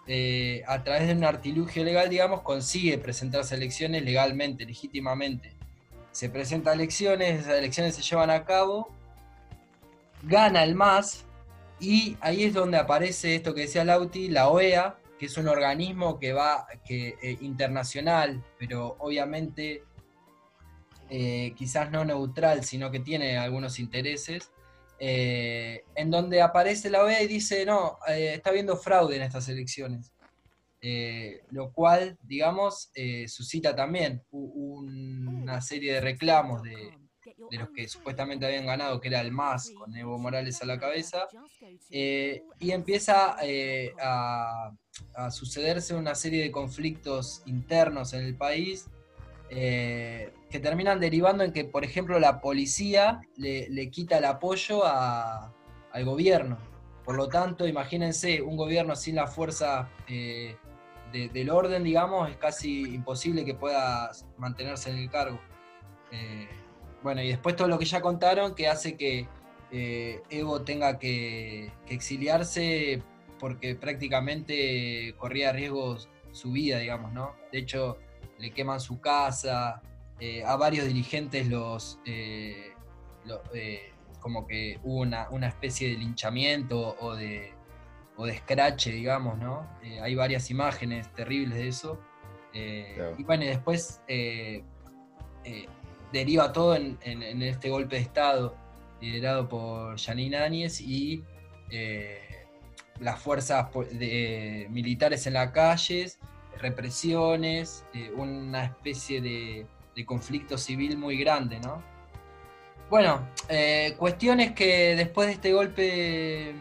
eh, 0.07 0.63
a 0.67 0.85
través 0.85 1.07
de 1.09 1.15
un 1.15 1.25
artilugio 1.25 1.83
legal, 1.83 2.11
digamos, 2.11 2.43
consigue 2.43 2.99
presentarse 2.99 3.55
a 3.55 3.57
elecciones 3.57 4.05
legalmente, 4.05 4.67
legítimamente. 4.67 5.60
Se 6.13 6.29
presenta 6.29 6.71
a 6.71 6.75
elecciones, 6.75 7.41
esas 7.41 7.59
elecciones 7.59 7.95
se 7.95 8.03
llevan 8.03 8.31
a 8.31 8.45
cabo, 8.45 8.89
gana 10.23 10.65
el 10.65 10.75
MAS, 10.75 11.25
y 11.81 12.17
ahí 12.21 12.45
es 12.45 12.55
donde 12.55 12.77
aparece 12.77 13.35
esto 13.35 13.55
que 13.55 13.63
decía 13.63 13.85
Lauti, 13.85 14.29
la 14.29 14.49
OEA, 14.49 14.99
que 15.19 15.27
es 15.27 15.37
un 15.39 15.49
organismo 15.49 16.19
que 16.19 16.33
va 16.33 16.67
que, 16.85 17.17
eh, 17.23 17.39
internacional, 17.41 18.45
pero 18.59 18.97
obviamente 18.99 19.83
eh, 21.09 21.55
quizás 21.57 21.91
no 21.91 22.05
neutral, 22.05 22.65
sino 22.65 22.91
que 22.91 23.01
tiene 23.01 23.39
algunos 23.39 23.79
intereses, 23.79 24.51
eh, 24.99 25.85
en 25.95 26.11
donde 26.11 26.43
aparece 26.43 26.91
la 26.91 27.03
OEA 27.03 27.23
y 27.23 27.27
dice, 27.27 27.65
no, 27.65 27.99
está 28.07 28.51
habiendo 28.51 28.77
fraude 28.77 29.17
en 29.17 29.23
estas 29.23 29.49
elecciones. 29.49 30.13
Eh, 30.83 31.43
lo 31.51 31.73
cual, 31.73 32.17
digamos, 32.23 32.91
eh, 32.95 33.29
suscita 33.29 33.77
también 33.77 34.23
una 34.31 35.61
serie 35.61 35.95
de 35.95 36.01
reclamos 36.01 36.63
de, 36.63 36.99
los 37.51 37.69
que 37.71 37.87
supuestamente 37.87 38.47
habían 38.47 38.65
ganado, 38.65 38.99
que 39.01 39.09
era 39.09 39.21
el 39.21 39.31
MAS, 39.31 39.73
con 39.77 39.95
Evo 39.95 40.19
Morales 40.19 40.63
a 40.63 40.67
la 40.67 40.79
cabeza, 40.79 41.29
eh, 41.91 42.43
y 42.59 42.71
empieza 42.71 43.37
a, 44.01 44.73
sucederse 45.31 45.95
una 45.95 46.15
serie 46.15 46.43
de 46.43 46.51
conflictos 46.51 47.43
internos 47.47 48.13
en 48.13 48.25
el 48.25 48.35
país 48.35 48.87
que 49.49 50.61
terminan 50.63 51.01
derivando 51.01 51.43
en 51.45 51.53
que, 51.53 51.65
por 51.65 51.85
ejemplo, 51.85 52.19
la 52.21 52.41
policía 52.41 53.21
le, 53.37 53.91
quita 53.91 54.19
el 54.19 54.25
apoyo 54.25 54.85
al 54.85 56.05
gobierno. 56.05 56.59
Por 57.05 57.17
lo 57.17 57.29
tanto, 57.29 57.67
imagínense, 57.67 58.41
un 58.43 58.57
gobierno 58.57 58.95
sin 58.95 59.17
la 59.17 59.27
fuerza 59.27 59.91
de- 61.13 61.29
del 61.29 61.51
orden, 61.51 61.85
digamos, 61.85 62.31
es 62.31 62.37
casi 62.37 62.83
imposible 62.95 63.45
que 63.45 63.55
pueda 63.55 64.11
mantenerse 64.39 64.91
en 64.91 64.97
el 64.99 65.11
cargo. 65.11 65.41
Eh, 66.13 66.49
bueno, 67.03 67.23
y 67.23 67.29
después 67.29 67.57
todo 67.57 67.69
lo 67.69 67.79
que 67.79 67.85
ya 67.85 68.01
contaron 68.01 68.55
que 68.55 68.69
hace 68.69 68.97
que 68.97 69.27
eh, 69.73 70.23
Evo 70.31 70.63
tenga 70.63 70.99
que, 70.99 71.73
exiliarse 71.89 73.03
porque 73.39 73.75
prácticamente 73.77 75.15
corría 75.17 75.53
riesgos 75.53 76.09
su 76.33 76.53
vida, 76.53 76.79
digamos, 76.79 77.13
¿no? 77.13 77.35
De 77.53 77.59
hecho, 77.59 77.99
le 78.39 78.51
queman 78.53 78.81
su 78.81 79.01
casa, 79.01 79.81
eh, 80.19 80.43
a 80.45 80.57
varios 80.57 80.87
dirigentes 80.87 81.49
los... 81.49 81.99
lo- 83.25 83.43
eh, 83.55 83.93
como 84.21 84.47
que 84.47 84.79
hubo 84.83 85.01
una, 85.01 85.31
una 85.31 85.47
especie 85.49 85.89
de 85.89 85.97
linchamiento 85.97 86.95
o 87.01 87.15
de, 87.17 87.55
o 88.21 88.27
de 88.27 88.33
escrache, 88.35 88.91
digamos, 88.93 89.39
¿no? 89.39 89.67
Eh, 89.83 89.99
hay 90.01 90.15
varias 90.15 90.51
imágenes 90.51 91.09
terribles 91.15 91.55
de 91.59 91.69
eso. 91.69 91.99
Eh, 92.53 92.93
Claro. 92.97 93.15
Y 93.19 93.23
bueno, 93.25 93.45
y 93.45 93.47
después 93.47 94.01
eh, 94.09 94.63
deriva 96.13 96.53
todo 96.53 96.77
en, 96.77 96.99
en- 97.03 97.23
en 97.23 97.43
este 97.43 97.71
golpe 97.71 97.97
de 97.97 98.03
Estado 98.03 98.55
liderado 99.01 99.49
por 99.49 99.99
Janine 99.99 100.37
Áñez 100.37 100.81
y 100.81 101.25
las 103.01 103.19
fuerzas 103.19 103.69
de- 103.93 104.67
militares 104.71 105.27
en 105.27 105.33
las 105.35 105.51
calles, 105.53 106.19
represiones, 106.59 107.85
una 108.17 108.65
especie 108.65 109.23
de, 109.23 109.67
de 109.97 110.05
conflicto 110.05 110.59
civil 110.59 110.99
muy 110.99 111.17
grande, 111.17 111.59
¿no? 111.61 111.83
Bueno, 112.91 113.27
eh, 113.49 113.95
cuestiones 113.97 114.53
que 114.53 114.97
después 114.97 115.29
de 115.29 115.35
este 115.35 115.53
golpe, 115.53 116.55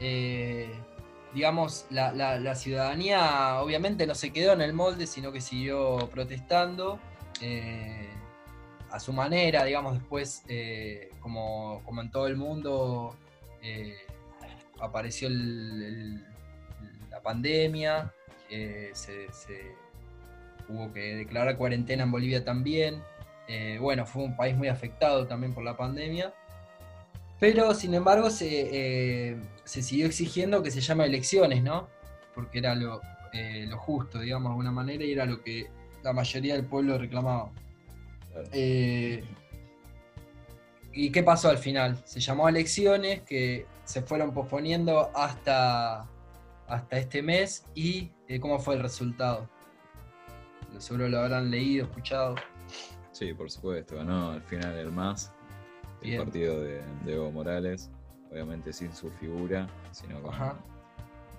eh, 0.00 0.70
digamos, 1.34 1.86
la, 1.90 2.12
la- 2.12 2.54
ciudadanía 2.54 3.60
obviamente 3.60 4.06
no 4.06 4.14
se 4.14 4.32
quedó 4.32 4.52
en 4.52 4.62
el 4.62 4.72
molde, 4.72 5.06
sino 5.06 5.32
que 5.32 5.40
siguió 5.40 6.08
protestando 6.12 6.98
eh, 7.40 8.08
a 8.90 8.98
su 9.00 9.12
manera, 9.12 9.64
digamos, 9.64 9.94
después, 9.94 10.42
eh, 10.48 11.10
como, 11.20 11.82
como 11.84 12.00
en 12.02 12.10
todo 12.10 12.26
el 12.26 12.36
mundo, 12.36 13.16
apareció 14.80 15.28
la 15.28 17.20
pandemia, 17.22 18.12
se, 18.48 19.26
hubo 20.68 20.92
que 20.92 21.16
declarar 21.16 21.56
cuarentena 21.56 22.04
en 22.04 22.12
Bolivia 22.12 22.44
también. 22.44 23.02
Bueno, 23.80 24.06
fue 24.06 24.22
un 24.22 24.36
país 24.36 24.56
muy 24.56 24.68
afectado 24.68 25.26
también 25.26 25.52
por 25.52 25.64
la 25.64 25.76
pandemia. 25.76 26.32
Pero, 27.38 27.74
sin 27.74 27.92
embargo, 27.94 28.30
se, 28.30 29.36
se 29.66 29.82
siguió 29.82 30.06
exigiendo 30.06 30.62
que 30.62 30.70
se 30.70 30.80
llame 30.80 31.04
elecciones, 31.04 31.62
¿no? 31.62 31.88
Porque 32.34 32.58
era 32.58 32.74
lo, 32.74 33.00
eh, 33.32 33.66
lo 33.68 33.76
justo, 33.76 34.20
digamos, 34.20 34.48
de 34.48 34.52
alguna 34.52 34.70
manera, 34.70 35.04
y 35.04 35.12
era 35.12 35.26
lo 35.26 35.42
que 35.42 35.68
la 36.02 36.12
mayoría 36.12 36.54
del 36.54 36.64
pueblo 36.64 36.96
reclamaba. 36.96 37.50
Eh, 38.52 39.24
¿Y 40.92 41.10
qué 41.10 41.22
pasó 41.22 41.48
al 41.48 41.58
final? 41.58 42.00
Se 42.04 42.20
llamó 42.20 42.46
a 42.46 42.50
elecciones 42.50 43.22
que 43.22 43.66
se 43.84 44.02
fueron 44.02 44.32
posponiendo 44.32 45.10
hasta, 45.14 46.06
hasta 46.68 46.96
este 46.96 47.22
mes 47.22 47.64
y 47.74 48.10
eh, 48.28 48.38
¿cómo 48.38 48.58
fue 48.60 48.76
el 48.76 48.82
resultado? 48.82 49.48
Seguro 50.78 51.08
lo 51.08 51.18
habrán 51.18 51.50
leído, 51.50 51.86
escuchado. 51.86 52.36
Sí, 53.10 53.34
por 53.34 53.50
supuesto, 53.50 53.96
ganó 53.96 54.30
al 54.30 54.42
final 54.42 54.74
el 54.78 54.92
MAS, 54.92 55.32
el 56.02 56.18
partido 56.18 56.60
de, 56.60 56.82
de 57.04 57.14
Evo 57.14 57.32
Morales, 57.32 57.90
obviamente 58.30 58.72
sin 58.72 58.92
su 58.92 59.10
figura, 59.12 59.68
sino 59.92 60.20
con 60.22 60.34
Ajá. 60.34 60.56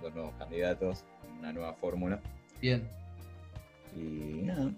dos 0.02 0.14
nuevos 0.14 0.34
candidatos, 0.38 1.04
una 1.40 1.52
nueva 1.54 1.74
fórmula. 1.74 2.20
Bien. 2.62 2.88
Y 3.96 4.42
nada, 4.44 4.72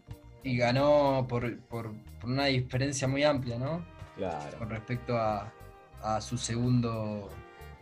Y 0.44 0.58
ganó 0.58 1.26
por, 1.28 1.58
por- 1.62 1.92
por 2.22 2.30
una 2.30 2.46
diferencia 2.46 3.08
muy 3.08 3.24
amplia, 3.24 3.58
¿no? 3.58 3.84
claro. 4.16 4.58
Con 4.58 4.70
respecto 4.70 5.18
a, 5.18 5.52
a 6.02 6.22
su 6.22 6.38
segundo. 6.38 7.30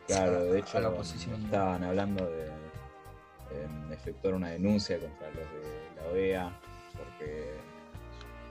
Claro, 0.08 0.38
a- 0.38 0.44
de 0.44 0.60
hecho 0.60 0.80
la 0.80 0.90
oposición. 0.90 1.44
estaban 1.46 1.84
hablando 1.84 2.26
de 2.30 2.48
efectuar 3.92 4.36
una 4.36 4.50
denuncia 4.50 5.00
contra 5.00 5.28
los 5.30 5.38
de 5.38 5.90
la 5.96 6.08
OEA 6.12 6.60
porque 6.96 7.54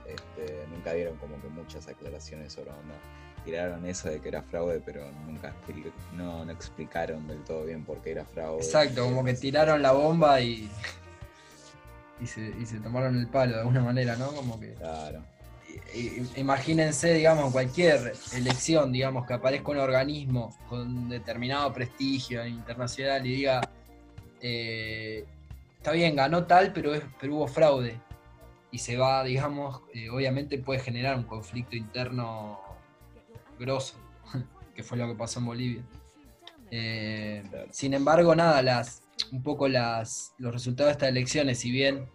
este, 0.07 0.65
nunca 0.73 0.93
dieron 0.93 1.15
como 1.17 1.39
que 1.41 1.47
muchas 1.49 1.87
aclaraciones 1.87 2.53
sobre 2.53 2.71
onda. 2.71 2.95
Tiraron 3.47 3.85
eso 3.85 4.09
de 4.09 4.19
que 4.19 4.27
era 4.27 4.41
fraude, 4.41 4.81
pero 4.85 5.09
nunca 5.25 5.53
no, 6.11 6.43
no 6.43 6.51
explicaron 6.51 7.25
del 7.29 7.41
todo 7.45 7.63
bien 7.63 7.85
por 7.85 8.01
qué 8.01 8.11
era 8.11 8.25
fraude. 8.25 8.57
Exacto, 8.61 9.05
como 9.05 9.23
que 9.23 9.35
tiraron 9.35 9.81
la 9.81 9.93
bomba 9.93 10.41
y. 10.41 10.69
Y 12.19 12.27
se, 12.27 12.41
y 12.59 12.65
se 12.65 12.81
tomaron 12.81 13.15
el 13.17 13.27
palo 13.27 13.53
de 13.53 13.59
alguna 13.59 13.79
manera, 13.79 14.17
¿no? 14.17 14.33
Como 14.33 14.59
que. 14.59 14.73
Claro, 14.73 15.23
i- 15.95 16.23
Imagínense, 16.35 17.13
digamos, 17.13 17.45
en 17.45 17.51
cualquier 17.53 18.11
elección, 18.33 18.91
digamos, 18.91 19.25
que 19.25 19.35
aparezca 19.35 19.71
un 19.71 19.77
organismo 19.77 20.53
con 20.67 21.07
determinado 21.07 21.71
prestigio 21.73 22.45
internacional 22.45 23.25
y 23.25 23.33
diga, 23.33 23.61
eh, 24.41 25.23
está 25.77 25.93
bien, 25.93 26.17
ganó 26.17 26.43
tal, 26.45 26.73
pero, 26.73 26.93
es, 26.93 27.03
pero 27.17 27.35
hubo 27.35 27.47
fraude. 27.47 27.97
Y 28.71 28.79
se 28.79 28.97
va, 28.97 29.23
digamos, 29.23 29.83
eh, 29.93 30.09
obviamente 30.09 30.57
puede 30.57 30.81
generar 30.81 31.15
un 31.15 31.23
conflicto 31.23 31.77
interno 31.77 32.59
grosso, 33.59 33.95
que 34.75 34.83
fue 34.83 34.97
lo 34.97 35.07
que 35.07 35.15
pasó 35.15 35.39
en 35.39 35.45
Bolivia. 35.45 35.83
Eh, 36.71 37.43
Claro. 37.49 37.67
Sin 37.71 37.93
embargo, 37.93 38.35
nada, 38.35 38.61
las, 38.61 39.01
un 39.31 39.41
poco 39.43 39.67
las, 39.67 40.33
los 40.37 40.51
resultados 40.53 40.89
de 40.89 40.91
estas 40.93 41.09
elecciones, 41.09 41.59
si 41.59 41.71
bien 41.71 42.09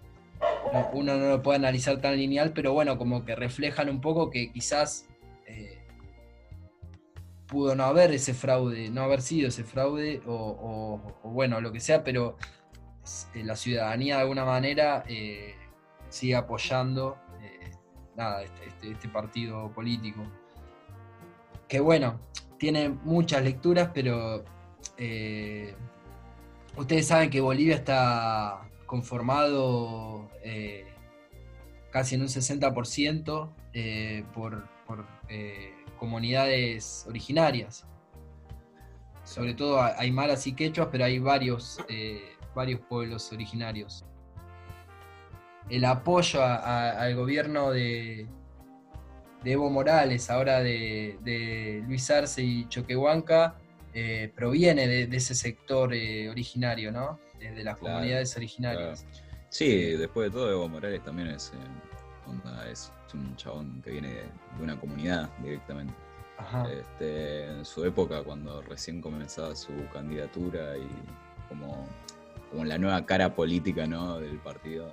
no- 0.72 0.90
uno 0.92 1.16
no 1.16 1.28
lo 1.28 1.42
puede 1.42 1.58
analizar 1.58 2.00
tan 2.00 2.16
lineal, 2.16 2.52
pero 2.52 2.72
bueno, 2.72 2.99
como 2.99 3.25
que 3.25 3.34
reflejan 3.37 3.88
un 3.88 4.00
poco 4.00 4.30
que 4.30 4.52
quizás 4.52 5.06
eh, 5.46 5.78
pudo 7.46 7.75
no 7.75 7.84
haber 7.84 8.12
ese 8.12 8.34
fraude, 8.34 8.90
no 8.90 9.02
haber 9.02 9.22
sido 9.22 9.49
ese 9.49 9.64
fraude, 9.64 10.20
o, 10.26 10.34
o- 10.34 11.18
o 11.22 11.30
bueno, 11.30 11.61
lo 11.61 11.72
que 11.72 11.80
sea, 11.80 12.02
pero 12.04 12.37
eh, 13.34 13.44
la 13.44 13.56
ciudadanía 13.56 14.16
de 14.16 14.22
alguna 14.22 14.44
manera 14.44 15.04
eh, 15.08 15.54
sigue 16.08 16.34
apoyando 16.37 17.16
eh, 17.42 17.70
nada, 18.16 18.42
este, 18.42 18.66
este- 18.66 18.90
este 18.92 19.08
partido 19.08 19.72
político. 19.72 20.22
Que 21.73 21.81
bueno, 21.81 22.21
tiene 22.59 22.91
muchas 22.91 23.43
lecturas, 23.43 23.88
pero 23.95 24.45
eh, 24.99 25.75
ustedes 26.76 27.07
saben 27.07 27.31
que 27.31 27.41
Bolivia 27.41 27.76
está 27.76 28.69
conformado 28.85 30.29
eh, 30.45 30.85
casi 31.91 32.17
en 32.17 32.21
un 32.21 32.26
60% 32.29 33.49
eh, 33.73 34.23
por, 34.35 34.69
eh, 35.31 35.73
comunidades 35.99 37.07
originarias. 37.09 37.87
Sobre 39.25 39.55
todo 39.55 39.81
a- 39.81 39.99
aymaras 39.99 40.47
y 40.47 40.52
quechuas, 40.55 40.88
pero 40.93 41.07
hay 41.07 41.21
varios, 41.21 41.79
varios 42.55 42.81
pueblos 42.81 43.33
originarios. 43.33 44.05
El 45.71 45.87
apoyo 45.87 46.45
al 46.45 47.17
gobierno 47.17 47.71
de, 47.71 48.29
de 49.44 49.52
Evo 49.52 49.70
Morales, 49.70 50.30
ahora 50.30 50.61
de, 50.61 51.18
de 51.22 51.82
Luis 51.87 52.11
Arce 52.11 52.42
y 52.42 52.68
Choquehuanca, 52.68 53.56
eh, 53.94 54.32
proviene 54.34 54.87
de, 54.87 55.06
de 55.06 55.16
ese 55.16 55.34
sector 55.34 55.92
eh, 55.94 56.30
originario, 56.30 56.92
¿no? 56.92 57.18
De, 57.38 57.50
las 57.64 57.76
Claro, 57.76 57.94
comunidades 57.96 58.37
originarias. 58.37 59.04
Sí, 59.49 59.96
después 59.96 60.30
de 60.30 60.38
todo, 60.38 60.50
Evo 60.50 60.68
Morales 60.68 61.02
también 61.02 61.28
es, 61.28 61.52
eh, 61.54 62.28
onda, 62.28 62.70
es 62.70 62.92
un 63.12 63.37
chabón 63.37 63.82
que 63.82 63.90
viene 63.90 64.08
de, 64.08 64.22
de 64.56 64.62
una 64.62 64.78
comunidad 64.78 65.28
directamente. 65.42 65.92
Ajá. 66.38 66.66
Este, 66.72 67.46
en 67.46 67.64
su 67.64 67.84
época, 67.84 68.22
cuando 68.22 68.62
recién 68.62 69.00
comenzaba 69.02 69.54
su 69.54 69.72
candidatura 69.92 70.76
y 70.78 70.88
como, 71.49 71.87
como 72.50 72.64
la 72.64 72.78
nueva 72.78 73.04
cara 73.04 73.34
política 73.34 73.87
¿no? 73.87 74.18
del 74.18 74.38
partido, 74.38 74.92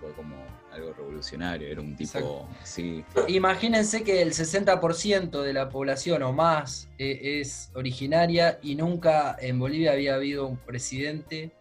fue 0.00 0.10
como 0.12 0.34
algo 0.72 0.92
revolucionario. 0.92 1.68
Era 1.68 1.80
un 1.80 1.96
tipo 1.96 2.18
Exacto. 2.18 2.48
así. 2.62 3.04
Imagínense 3.28 4.02
que 4.02 4.22
el 4.22 4.32
60% 4.32 5.42
de 5.42 5.52
la 5.52 5.68
población 5.68 6.22
o 6.22 6.32
más 6.32 6.88
eh, 6.98 7.40
es 7.40 7.70
originaria 7.74 8.58
y 8.62 8.74
nunca 8.74 9.36
en 9.40 9.58
Bolivia 9.58 9.92
había 9.92 10.14
habido 10.14 10.46
un 10.46 10.56
presidente 10.56 11.52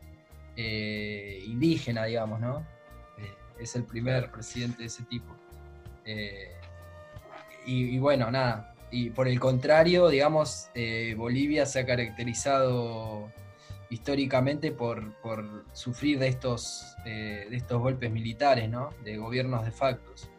eh, 0.56 1.44
indígena, 1.46 2.06
digamos, 2.06 2.39
¿no? 2.39 2.66
Eh, 3.18 3.34
es 3.60 3.75
el 3.75 3.84
primer 3.84 4.32
presidente 4.32 4.80
de 4.80 4.86
ese 4.88 5.04
tipo. 5.04 5.36
Eh, 6.06 6.51
y, 7.66 7.96
y 7.96 8.00
bueno, 8.00 8.30
nada. 8.32 8.74
Y 8.92 9.12
por 9.12 9.28
el 9.28 9.39
contrario, 9.39 10.10
digamos, 10.10 10.70
eh, 10.74 11.13
Bolivia 11.16 11.66
se 11.66 11.80
ha 11.80 11.86
caracterizado 11.86 13.32
históricamente 13.89 14.72
por, 14.72 15.13
por 15.22 15.65
sufrir 15.74 16.19
de 16.19 16.27
estos, 16.27 16.96
eh, 17.05 17.48
de 17.50 17.58
estos 17.58 17.79
golpes 17.81 18.12
militares, 18.12 18.69
¿no? 18.69 18.91
De 19.03 19.17
gobiernos 19.17 19.65
de 19.65 19.72
factos. 19.72 20.29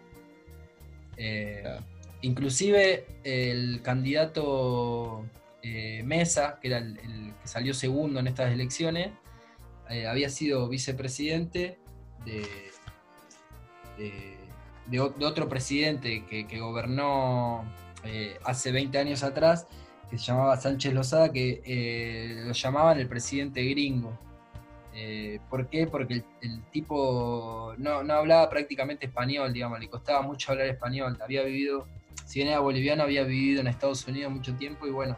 Eh, 1.17 1.61
Claro. 1.63 1.85
Inclusive 2.23 3.07
el 3.25 3.81
candidato 3.83 5.25
eh, 5.63 6.03
Mesa, 6.05 6.59
que 6.61 6.69
era 6.69 6.79
el, 6.79 6.99
el 6.99 7.35
que 7.41 7.49
salió 7.49 7.73
segundo 7.73 8.21
en 8.21 8.27
estas 8.27 8.53
elecciones, 8.53 9.11
había 10.09 10.29
sido 10.29 10.69
vicepresidente 10.69 11.79
de, 12.25 12.47
de, 14.87 15.01
otro 15.01 15.49
presidente 15.49 16.25
que, 16.27 16.47
que 16.47 16.61
gobernó 16.61 17.65
hace 18.45 18.71
20 18.71 18.99
años 18.99 19.25
atrás, 19.25 19.67
que 20.11 20.19
se 20.19 20.25
llamaba 20.27 20.57
Sánchez 20.57 20.93
Lozada, 20.93 21.33
que 21.33 21.63
eh, 21.65 22.43
lo 22.47 22.53
llamaban 22.53 22.99
el 22.99 23.09
presidente 23.09 23.63
gringo. 23.63 24.19
Eh, 24.93 25.39
¿Por 25.49 25.69
qué? 25.69 25.87
Porque 25.87 26.15
el, 26.15 26.25
el 26.43 26.63
tipo 26.73 27.75
no, 27.79 28.03
no 28.03 28.15
hablaba 28.15 28.51
prácticamente 28.51 29.07
español, 29.07 29.53
digamos, 29.53 29.79
le 29.79 29.89
costaba 29.89 30.23
mucho 30.23 30.51
hablar 30.53 30.67
español. 30.67 31.17
Había 31.23 31.43
vivido, 31.45 31.87
si 32.27 32.41
bien 32.41 32.49
era 32.49 32.59
boliviano, 32.59 33.05
había 33.05 33.23
vivido 33.23 33.61
en 33.61 33.69
Estados 33.69 34.07
Unidos 34.09 34.33
mucho 34.33 34.55
tiempo 34.57 34.87
y 34.87 34.91
bueno, 34.91 35.17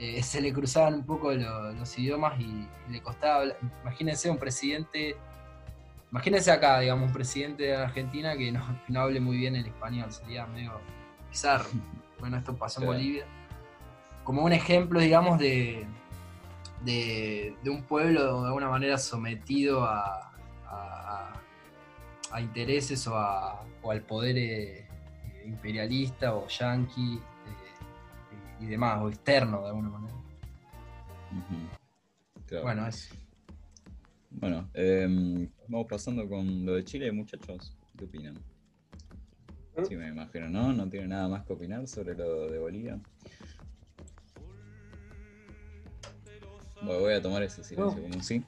eh, 0.00 0.22
se 0.22 0.40
le 0.40 0.52
cruzaban 0.52 0.94
un 0.94 1.06
poco 1.06 1.32
lo- 1.32 1.72
los 1.72 1.96
idiomas 1.98 2.38
y, 2.40 2.66
le 2.90 3.00
costaba 3.00 3.36
hablar. 3.42 3.58
Imagínense 3.82 4.30
un 4.30 4.38
presidente, 4.38 5.16
imagínense 6.10 6.50
acá, 6.50 6.80
digamos, 6.80 7.06
un 7.08 7.12
presidente 7.12 7.64
de 7.64 7.76
Argentina 7.76 8.36
que 8.36 8.50
no, 8.50 8.60
que 8.86 8.92
no 8.92 9.00
hable 9.00 9.20
muy 9.20 9.36
bien 9.36 9.54
el 9.56 9.66
español, 9.66 10.10
sería 10.12 10.46
medio 10.46 10.72
bizarro. 11.30 11.68
Bueno, 12.18 12.36
esto 12.36 12.52
pasó 12.56 12.80
en. 12.80 12.86
Bolivia. 12.88 13.24
Como 14.28 14.44
un 14.44 14.52
ejemplo, 14.52 15.00
digamos, 15.00 15.38
de, 15.38 15.86
de, 16.84 17.56
de 17.64 17.70
un 17.70 17.82
pueblo 17.84 18.42
de 18.42 18.46
alguna 18.48 18.68
manera 18.68 18.98
sometido 18.98 19.82
a, 19.86 20.30
a- 20.66 21.32
intereses 22.38 23.06
o, 23.06 23.16
a- 23.16 23.64
o 23.80 23.90
al 23.90 24.02
poder 24.02 24.36
eh, 24.36 24.86
imperialista 25.46 26.34
o 26.34 26.46
yanqui 26.46 27.14
eh, 27.14 28.60
y, 28.60 28.66
demás, 28.66 29.00
o 29.00 29.08
externo 29.08 29.62
de 29.62 29.68
alguna 29.68 29.88
manera. 29.88 30.14
Claro. 32.46 32.64
Bueno, 32.64 32.86
eso. 32.86 33.14
Bueno, 34.30 34.68
em, 34.74 35.48
vamos 35.68 35.86
pasando 35.88 36.28
con 36.28 36.66
lo 36.66 36.74
de 36.74 36.84
Chile, 36.84 37.10
muchachos. 37.12 37.74
¿Qué 37.96 38.04
opinan? 38.04 38.34
¿Mm? 39.74 39.84
Sí, 39.88 39.96
me 39.96 40.08
imagino, 40.08 40.50
¿no? 40.50 40.70
No 40.74 40.86
tiene 40.86 41.08
nada 41.08 41.28
más 41.28 41.46
que 41.46 41.54
opinar 41.54 41.88
sobre 41.88 42.14
lo 42.14 42.50
de 42.50 42.58
Bolivia. 42.58 43.00
Voy 46.82 47.12
a 47.12 47.22
tomar 47.22 47.42
ese 47.42 47.64
silencio 47.64 48.02
como 48.02 48.14
un 48.14 48.22
sí. 48.22 48.44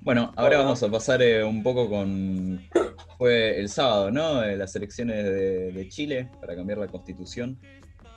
Bueno, 0.00 0.32
ahora 0.36 0.58
vamos 0.58 0.82
a 0.82 0.90
pasar 0.90 1.22
eh, 1.22 1.42
un 1.44 1.62
poco 1.62 1.88
con. 1.88 2.60
Fue 3.18 3.58
el 3.58 3.68
sábado, 3.68 4.10
¿no? 4.10 4.42
Eh, 4.42 4.56
las 4.56 4.74
elecciones 4.76 5.24
de, 5.24 5.72
de 5.72 5.88
Chile 5.88 6.30
para 6.40 6.54
cambiar 6.54 6.78
la 6.78 6.86
constitución. 6.86 7.58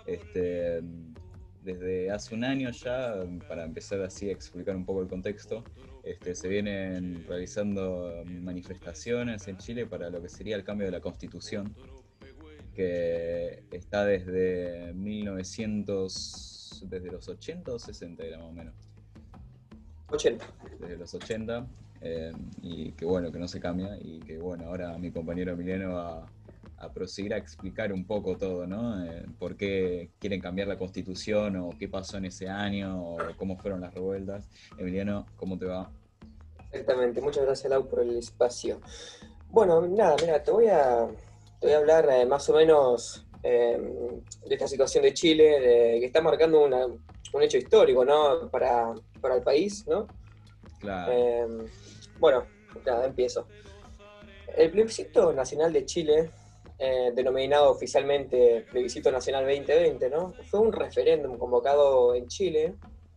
Este, 0.05 0.81
desde 1.63 2.09
hace 2.11 2.35
un 2.35 2.43
año 2.43 2.71
ya, 2.71 3.15
para 3.47 3.63
empezar 3.63 4.01
así 4.01 4.29
a 4.29 4.31
explicar 4.31 4.75
un 4.75 4.85
poco 4.85 5.01
el 5.01 5.07
contexto, 5.07 5.63
este, 6.03 6.33
se 6.35 6.47
vienen 6.47 7.23
realizando 7.27 8.23
manifestaciones 8.25 9.47
en 9.47 9.57
Chile 9.57 9.85
para 9.85 10.09
lo 10.09 10.21
que 10.21 10.29
sería 10.29 10.55
el 10.55 10.63
cambio 10.63 10.87
de 10.87 10.91
la 10.91 11.01
constitución, 11.01 11.75
que 12.73 13.63
está 13.71 14.05
desde 14.05 14.93
1900, 14.93 16.50
desde 16.89 17.11
los 17.11 17.27
80 17.27 17.71
o 17.71 17.79
60 17.79 18.23
era 18.23 18.37
más 18.37 18.47
o 18.47 18.53
menos 18.53 18.73
80. 20.09 20.45
desde 20.79 20.97
los 20.97 21.13
80 21.13 21.67
eh, 22.01 22.31
y 22.61 22.91
que 22.93 23.05
bueno, 23.05 23.31
que 23.31 23.39
no 23.39 23.47
se 23.47 23.59
cambia 23.59 23.97
y 24.01 24.19
que 24.19 24.37
bueno, 24.37 24.65
ahora 24.67 24.97
mi 24.97 25.11
compañero 25.11 25.51
Emiliano 25.51 25.93
va 25.93 26.25
a 26.77 26.91
proseguir 26.91 27.33
a 27.35 27.37
explicar 27.37 27.93
un 27.93 28.05
poco 28.05 28.37
todo, 28.37 28.65
¿no? 28.65 29.05
Eh, 29.05 29.25
por 29.37 29.55
qué 29.55 30.09
quieren 30.19 30.41
cambiar 30.41 30.67
la 30.67 30.77
constitución 30.77 31.55
o 31.57 31.69
qué 31.77 31.87
pasó 31.87 32.17
en 32.17 32.25
ese 32.25 32.49
año 32.49 32.99
o 32.99 33.17
cómo 33.37 33.55
fueron 33.55 33.81
las 33.81 33.93
revueltas. 33.93 34.49
Emiliano, 34.77 35.27
¿cómo 35.35 35.59
te 35.59 35.65
va? 35.65 35.91
Exactamente, 36.71 37.21
muchas 37.21 37.45
gracias 37.45 37.69
Lau 37.69 37.87
por 37.87 37.99
el 37.99 38.17
espacio. 38.17 38.81
Bueno, 39.49 39.81
nada, 39.87 40.15
mira, 40.21 40.41
te 40.41 40.49
voy 40.49 40.67
a, 40.67 41.07
te 41.59 41.67
voy 41.67 41.75
a 41.75 41.77
hablar 41.77 42.09
eh, 42.09 42.25
más 42.25 42.49
o 42.49 42.55
menos 42.55 43.27
eh, 43.43 43.77
de 44.45 44.53
esta 44.55 44.67
situación 44.67 45.03
de 45.03 45.13
Chile, 45.13 45.59
de- 45.59 45.99
que 45.99 46.05
está 46.05 46.21
marcando 46.21 46.63
una- 46.63 46.85
un 46.85 47.41
hecho 47.43 47.57
histórico, 47.57 48.03
¿no? 48.05 48.49
Para, 48.49 48.93
para 49.19 49.35
el 49.35 49.41
país, 49.43 49.85
¿no? 49.87 50.07
Claro, 50.79 51.11
Eh, 51.13 51.47
bueno, 52.19 52.45
nada, 52.85 53.05
empiezo. 53.05 53.47
El 54.55 54.71
plebiscito 54.71 55.31
nacional 55.33 55.71
de 55.71 55.85
Chile, 55.85 56.31
eh, 56.77 57.11
denominado 57.15 57.71
oficialmente 57.71 58.65
Plebiscito 58.71 59.11
Nacional 59.11 59.45
2020, 59.45 60.09
¿no? 60.09 60.33
Fue 60.49 60.59
un 60.59 60.73
referéndum 60.73 61.37
convocado 61.37 62.15
en 62.15 62.27
Chile, 62.27 62.73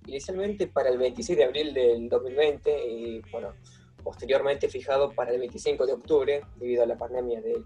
inicialmente 0.07 0.67
para 0.69 0.91
el 0.91 0.99
26 0.99 1.39
de 1.39 1.45
abril 1.45 1.73
del 1.75 2.09
2020 2.09 2.87
y, 2.87 3.21
bueno, 3.33 3.55
posteriormente 4.03 4.69
fijado 4.69 5.11
para 5.13 5.33
el 5.33 5.39
25 5.41 5.87
de 5.87 5.93
octubre 5.95 6.43
debido 6.57 6.83
a 6.83 6.87
la 6.87 6.97
pandemia 6.99 7.41
del, 7.41 7.65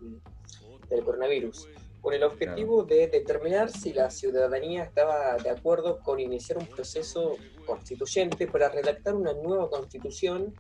del 0.89 1.05
coronavirus, 1.05 1.69
con 2.01 2.15
el 2.15 2.23
objetivo 2.23 2.85
de 2.85 3.09
determinar 3.09 3.71
si 3.71 3.93
la 3.93 4.11
ciudadanía 4.11 4.85
estaba 4.85 5.37
de 5.37 5.51
acuerdo 5.51 5.99
con 6.01 6.21
iniciar 6.21 6.59
un 6.59 6.67
proceso 6.67 7.37
constituyente 7.67 8.47
para 8.47 8.69
redactar 8.69 9.15
una 9.15 9.33
nueva 9.33 9.69
constitución 9.69 10.55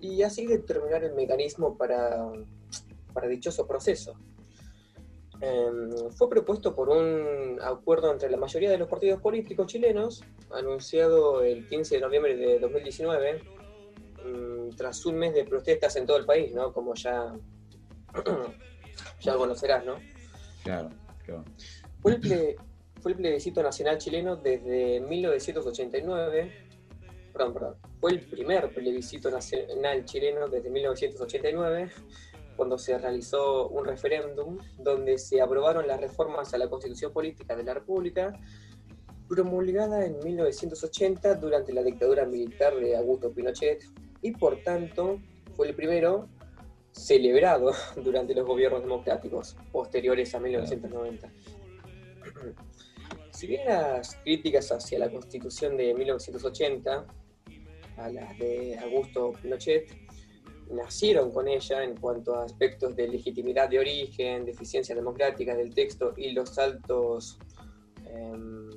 y 0.00 0.22
así 0.22 0.46
determinar 0.46 1.04
el 1.04 1.14
mecanismo 1.14 1.76
para, 1.76 2.32
para 3.12 3.28
dichoso 3.28 3.66
proceso. 3.66 4.14
Em, 5.40 5.90
fue 6.12 6.30
propuesto 6.30 6.74
por 6.74 6.88
un 6.88 7.58
acuerdo 7.60 8.10
entre 8.10 8.30
la 8.30 8.38
mayoría 8.38 8.70
de 8.70 8.78
los 8.78 8.88
partidos 8.88 9.20
políticos 9.20 9.66
chilenos, 9.66 10.24
anunciado 10.50 11.42
el 11.42 11.68
15 11.68 11.96
de 11.96 12.00
noviembre 12.00 12.36
de 12.36 12.58
2019, 12.58 13.42
mm, 14.24 14.76
tras 14.76 15.04
un 15.04 15.16
mes 15.16 15.34
de 15.34 15.44
protestas 15.44 15.96
en 15.96 16.06
todo 16.06 16.16
el 16.16 16.24
país, 16.24 16.54
¿no? 16.54 16.72
Como 16.72 16.94
ya, 16.94 17.34
ya 19.20 19.36
conocerás, 19.36 19.84
¿no? 19.84 19.96
Claro, 20.66 20.90
claro. 21.24 21.44
Fue 22.02 22.12
el, 22.12 22.20
ple- 22.20 22.56
fue 23.00 23.12
el 23.12 23.16
plebiscito 23.18 23.62
nacional 23.62 23.98
chileno 23.98 24.36
desde 24.36 25.00
1989. 25.00 26.52
Perdón, 27.32 27.52
perdón. 27.54 27.74
Fue 28.00 28.10
el 28.12 28.20
primer 28.20 28.72
plebiscito 28.74 29.30
nacional 29.30 30.04
chileno 30.04 30.48
desde 30.48 30.70
1989, 30.70 31.90
cuando 32.56 32.78
se 32.78 32.96
realizó 32.98 33.68
un 33.68 33.84
referéndum 33.84 34.58
donde 34.78 35.18
se 35.18 35.40
aprobaron 35.40 35.86
las 35.86 36.00
reformas 36.00 36.54
a 36.54 36.58
la 36.58 36.68
Constitución 36.68 37.12
Política 37.12 37.54
de 37.54 37.64
la 37.64 37.74
República, 37.74 38.32
promulgada 39.28 40.06
en 40.06 40.18
1980 40.22 41.34
durante 41.34 41.72
la 41.72 41.82
dictadura 41.82 42.24
militar 42.24 42.76
de 42.76 42.96
Augusto 42.96 43.32
Pinochet, 43.32 43.82
y 44.22 44.30
por 44.32 44.62
tanto 44.62 45.20
fue 45.54 45.68
el 45.68 45.74
primero 45.74 46.28
celebrado 46.96 47.72
durante 48.02 48.34
los 48.34 48.46
gobiernos 48.46 48.82
democráticos 48.82 49.56
posteriores 49.70 50.34
a 50.34 50.40
1990. 50.40 51.30
Si 53.30 53.46
bien 53.46 53.66
las 53.66 54.16
críticas 54.24 54.72
hacia 54.72 54.98
la 54.98 55.10
constitución 55.10 55.76
de 55.76 55.92
1980, 55.92 57.06
a 57.98 58.08
las 58.08 58.38
de 58.38 58.78
Augusto 58.78 59.32
Pinochet, 59.42 59.90
nacieron 60.70 61.30
con 61.30 61.46
ella 61.46 61.84
en 61.84 61.96
cuanto 61.96 62.34
a 62.34 62.44
aspectos 62.44 62.96
de 62.96 63.08
legitimidad 63.08 63.68
de 63.68 63.78
origen, 63.78 64.46
deficiencia 64.46 64.94
democrática 64.94 65.54
del 65.54 65.74
texto 65.74 66.14
y 66.16 66.32
los 66.32 66.58
altos 66.58 67.38
em, 68.06 68.70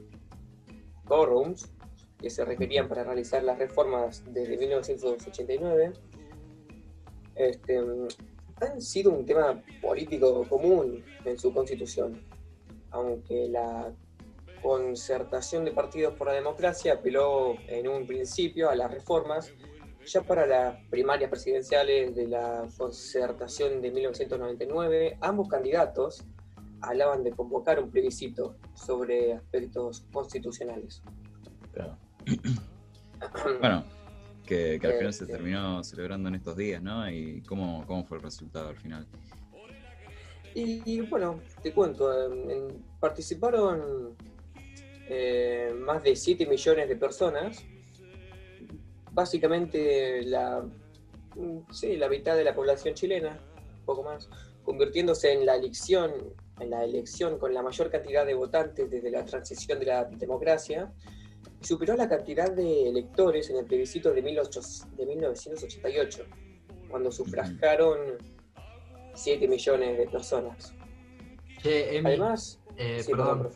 quórums 1.05 1.71
que 2.19 2.29
se 2.29 2.43
requerían 2.43 2.89
para 2.89 3.05
realizar 3.05 3.41
las 3.43 3.57
reformas 3.57 4.23
desde 4.27 4.57
1989, 4.57 5.93
este, 7.39 7.79
han 8.61 8.81
sido 8.81 9.11
un 9.11 9.25
tema 9.25 9.63
político 9.81 10.45
común 10.47 11.03
en 11.23 11.39
su 11.39 11.53
constitución, 11.53 12.21
aunque 12.91 13.47
la 13.47 13.93
concertación 14.61 15.63
de 15.63 15.71
partidos 15.71 16.15
por 16.15 16.27
la 16.27 16.33
democracia 16.33 16.95
apeló 16.95 17.55
en 17.67 17.87
un 17.87 18.05
principio 18.05 18.69
a 18.69 18.75
las 18.75 18.91
reformas, 18.91 19.53
ya 20.05 20.21
para 20.21 20.45
las 20.45 20.75
primarias 20.89 21.29
presidenciales 21.29 22.13
de 22.13 22.27
la 22.27 22.67
concertación 22.77 23.81
de 23.81 23.91
1999, 23.91 25.17
ambos 25.21 25.47
candidatos 25.47 26.25
hablaban 26.81 27.23
de 27.23 27.31
convocar 27.31 27.81
un 27.81 27.89
plebiscito 27.89 28.57
sobre 28.73 29.33
aspectos 29.33 30.05
constitucionales. 30.11 31.01
claro. 31.73 31.97
Bueno, 33.59 33.83
que, 34.49 34.79
que 34.79 34.87
al 34.87 34.93
final 34.97 35.13
se 35.13 35.27
terminó 35.27 35.83
celebrando 35.83 36.27
en 36.29 36.35
estos 36.35 36.57
días, 36.57 36.81
¿no? 36.81 37.07
Y 37.09 37.41
cómo, 37.43 37.85
cómo 37.85 38.03
fue 38.03 38.17
el 38.17 38.23
resultado 38.23 38.69
al 38.69 38.77
final. 38.77 39.05
Y, 40.55 40.81
y, 40.91 41.01
bueno, 41.01 41.39
te 41.61 41.71
cuento, 41.71 42.11
en- 42.33 42.49
en- 42.49 42.83
participaron 42.99 44.15
eh, 45.07 45.71
más 45.77 46.01
de 46.03 46.15
7 46.15 46.47
millones 46.47 46.89
de 46.89 46.95
personas, 46.95 47.63
básicamente 49.11 50.23
la, 50.23 50.63
mm, 51.35 51.71
sí, 51.71 51.95
la 51.95 52.09
mitad 52.09 52.35
de 52.35 52.43
la 52.43 52.55
población 52.55 52.95
chilena, 52.95 53.39
un 53.79 53.85
poco 53.85 54.01
más, 54.03 54.27
convirtiéndose 54.63 55.31
en 55.31 55.45
la 55.45 55.55
elección, 55.55 56.11
en 56.59 56.69
la 56.71 56.83
elección 56.83 57.37
con 57.37 57.53
la 57.53 57.61
mayor 57.61 57.89
cantidad 57.91 58.25
de 58.25 58.33
votantes 58.33 58.89
desde 58.89 59.11
la 59.11 59.23
transición 59.25 59.79
de 59.79 59.85
la 59.85 60.05
democracia, 60.05 60.91
superó 61.61 61.95
la 61.95 62.07
cantidad 62.07 62.51
de 62.51 62.89
electores 62.89 63.49
en 63.49 63.57
el 63.57 63.65
plebiscito 63.65 64.11
de, 64.13 64.21
18 64.21 64.61
de 64.95 65.05
1988, 65.05 66.25
cuando 66.89 67.11
sufragaron 67.11 67.97
7 69.13 69.47
millones 69.47 69.97
de 69.97 70.07
personas. 70.07 70.73
Che, 71.61 71.97
Emi, 71.97 72.07
Además, 72.09 72.59
eh, 72.77 73.01
sí, 73.03 73.11
perdón. 73.11 73.49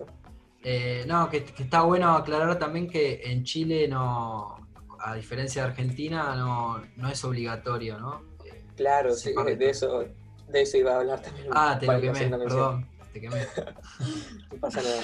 Eh, 0.63 1.03
no, 1.07 1.29
que, 1.29 1.43
que 1.43 1.63
está 1.63 1.81
bueno 1.81 2.15
aclarar 2.15 2.57
también 2.57 2.87
que 2.87 3.21
en 3.23 3.43
Chile 3.43 3.87
no, 3.87 4.63
a 4.99 5.15
diferencia 5.15 5.63
de 5.63 5.69
Argentina, 5.69 6.35
no, 6.35 6.81
no 6.95 7.09
es 7.09 7.23
obligatorio, 7.25 7.99
¿no? 7.99 8.21
Eh, 8.45 8.63
Claro, 8.75 9.13
Sí, 9.13 9.33
sí, 9.35 9.55
de 9.55 9.69
eso, 9.69 10.05
de 10.47 10.61
eso 10.61 10.77
iba 10.77 10.93
a 10.93 10.99
hablar 10.99 11.21
también. 11.21 11.47
ah, 11.51 11.77
te 11.79 11.85
lo 11.85 11.99
quemé, 11.99 12.29
perdón, 12.29 12.87
te 13.11 13.21
quemé. 13.21 13.45
No 14.51 14.57
pasa 14.59 14.81
nada. 14.81 15.03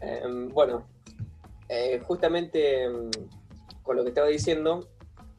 Eh, 0.00 0.22
bueno, 0.52 0.86
eh, 1.68 2.00
justamente 2.00 2.88
mm, 2.88 3.10
con 3.82 3.96
lo 3.96 4.02
que 4.02 4.08
estaba 4.10 4.28
diciendo, 4.28 4.88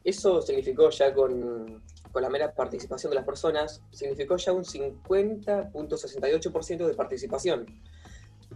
eso 0.03 0.41
significó 0.41 0.89
ya 0.89 1.13
con, 1.13 1.81
con 2.11 2.21
la 2.21 2.29
mera 2.29 2.53
participación 2.53 3.11
de 3.11 3.15
las 3.15 3.23
personas, 3.25 3.81
significó 3.91 4.35
ya 4.37 4.53
un 4.53 4.63
50.68% 4.63 6.87
de 6.87 6.93
participación, 6.93 7.65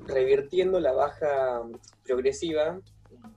revirtiendo 0.08 0.80
la 0.80 0.94
baja 0.94 1.64
progresiva 2.04 2.80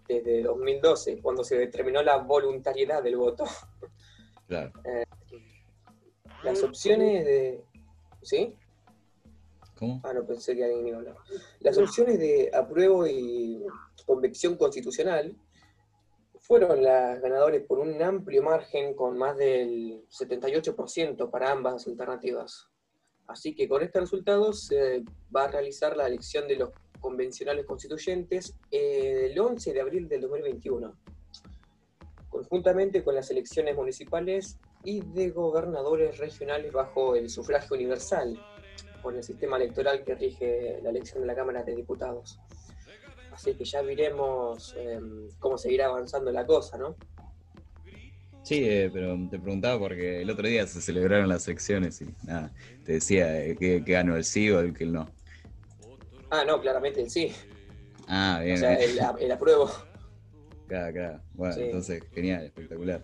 desde 0.08 0.42
2012, 0.42 1.20
cuando 1.20 1.44
se 1.44 1.58
determinó 1.58 2.02
la 2.02 2.16
voluntariedad 2.18 3.02
del 3.02 3.16
voto. 3.16 3.44
Claro. 4.46 4.72
Las 6.44 6.62
opciones 6.62 7.24
de... 7.24 7.64
¿Sí? 8.22 8.54
¿Cómo? 9.78 10.00
Ah, 10.04 10.12
no, 10.12 10.24
pensé 10.24 10.54
que 10.54 10.64
alguien 10.64 10.86
iba 10.86 10.98
a 10.98 11.00
hablar. 11.00 11.16
Las 11.60 11.78
opciones 11.78 12.18
de 12.18 12.50
apruebo 12.54 13.06
y 13.06 13.64
convicción 14.04 14.56
constitucional 14.56 15.36
fueron 16.40 16.82
las 16.82 17.20
ganadoras 17.22 17.62
por 17.62 17.78
un 17.78 18.02
amplio 18.02 18.42
margen 18.42 18.94
con 18.94 19.16
más 19.16 19.36
del 19.36 20.04
78% 20.10 21.30
para 21.30 21.50
ambas 21.50 21.86
alternativas. 21.86 22.68
Así 23.26 23.54
que 23.54 23.66
con 23.66 23.82
este 23.82 24.00
resultado 24.00 24.52
se 24.52 25.02
va 25.34 25.44
a 25.44 25.48
realizar 25.48 25.96
la 25.96 26.06
elección 26.06 26.46
de 26.46 26.56
los 26.56 26.70
convencionales 27.00 27.64
constituyentes 27.64 28.54
eh, 28.70 29.28
el 29.30 29.38
11 29.38 29.72
de 29.72 29.80
abril 29.80 30.08
del 30.08 30.22
2021, 30.22 30.94
conjuntamente 32.28 33.02
con 33.02 33.14
las 33.14 33.30
elecciones 33.30 33.74
municipales 33.74 34.58
y 34.84 35.00
de 35.00 35.30
gobernadores 35.30 36.18
regionales 36.18 36.72
bajo 36.72 37.14
el 37.14 37.30
sufragio 37.30 37.74
universal, 37.74 38.38
con 39.02 39.16
el 39.16 39.22
sistema 39.22 39.56
electoral 39.56 40.04
que 40.04 40.14
rige 40.14 40.80
la 40.82 40.90
elección 40.90 41.22
de 41.22 41.26
la 41.26 41.34
Cámara 41.34 41.62
de 41.62 41.74
Diputados. 41.74 42.38
Así 43.34 43.54
que 43.54 43.64
ya 43.64 43.82
veremos 43.82 44.74
em, 44.76 45.28
cómo 45.40 45.58
seguirá 45.58 45.86
avanzando 45.86 46.30
la 46.30 46.46
cosa, 46.46 46.78
¿no? 46.78 46.96
Sí, 48.44 48.62
eh, 48.62 48.90
pero 48.92 49.16
te 49.28 49.38
preguntaba 49.38 49.78
porque 49.78 50.22
el 50.22 50.30
otro 50.30 50.46
día 50.46 50.66
se 50.66 50.80
celebraron 50.80 51.28
las 51.28 51.48
elecciones 51.48 52.00
y 52.00 52.14
nada, 52.22 52.52
te 52.84 52.92
decía 52.92 53.44
eh, 53.44 53.56
que, 53.58 53.82
que, 53.84 53.92
ganó 53.92 54.16
el 54.16 54.24
sí 54.24 54.50
o 54.50 54.60
el 54.60 54.72
que 54.72 54.84
el 54.84 54.92
no. 54.92 55.10
Ah, 56.30 56.44
no, 56.44 56.60
claramente 56.60 57.00
el 57.00 57.10
sí. 57.10 57.34
Ah, 58.06 58.40
bien. 58.42 58.56
O 58.56 58.58
sea, 58.58 58.74
el, 58.74 58.98
el 59.18 59.32
apruebo. 59.32 59.70
Claro, 60.68 60.92
claro. 60.92 61.22
Bueno, 61.32 61.54
Sí. 61.54 61.62
entonces, 61.62 62.04
genial, 62.14 62.44
espectacular. 62.44 63.02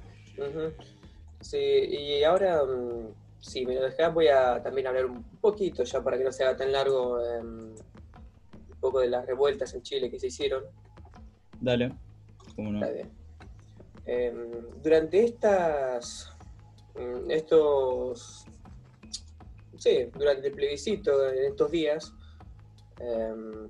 Sí, 1.40 1.58
y 1.58 2.22
ahora, 2.22 2.62
mm, 2.64 3.14
si 3.40 3.66
me 3.66 3.74
lo 3.74 3.82
dejás, 3.82 4.12
voy 4.12 4.28
a 4.28 4.62
también 4.62 4.86
hablar 4.86 5.06
un 5.06 5.24
poquito, 5.40 5.82
ya 5.84 6.02
para 6.02 6.18
que 6.18 6.24
no 6.24 6.32
se 6.32 6.44
haga 6.44 6.56
tan 6.56 6.70
largo, 6.70 7.18
em, 7.24 7.74
poco 8.80 9.00
de 9.00 9.08
las 9.08 9.26
revueltas 9.26 9.74
en 9.74 9.82
Chile 9.82 10.10
que 10.10 10.18
se 10.18 10.28
hicieron. 10.28 10.64
Dale, 11.60 11.92
¿cómo 12.56 12.72
no? 12.72 12.80
Está 12.80 12.92
bien. 12.92 13.10
Em, 14.06 14.50
durante 14.82 15.24
estas, 15.24 16.32
mm, 16.96 17.30
estos, 17.30 18.46
sí, 19.76 20.06
durante 20.16 20.48
el 20.48 20.54
plebiscito, 20.54 21.28
en 21.28 21.44
estos 21.44 21.70
días, 21.70 22.12
em, 22.98 23.68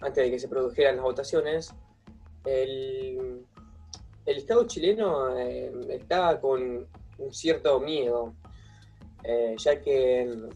antes 0.00 0.24
de 0.24 0.30
que 0.30 0.38
se 0.38 0.48
produjeran 0.48 0.96
las 0.96 1.04
votaciones, 1.04 1.72
el, 2.44 3.46
el 4.26 4.36
Estado 4.36 4.66
chileno 4.66 5.38
em, 5.38 5.90
estaba 5.90 6.40
con 6.40 6.86
un 7.18 7.32
cierto 7.32 7.80
miedo, 7.80 8.34
eh, 9.22 9.54
ya 9.58 9.80
que 9.80 10.22
en, 10.22 10.48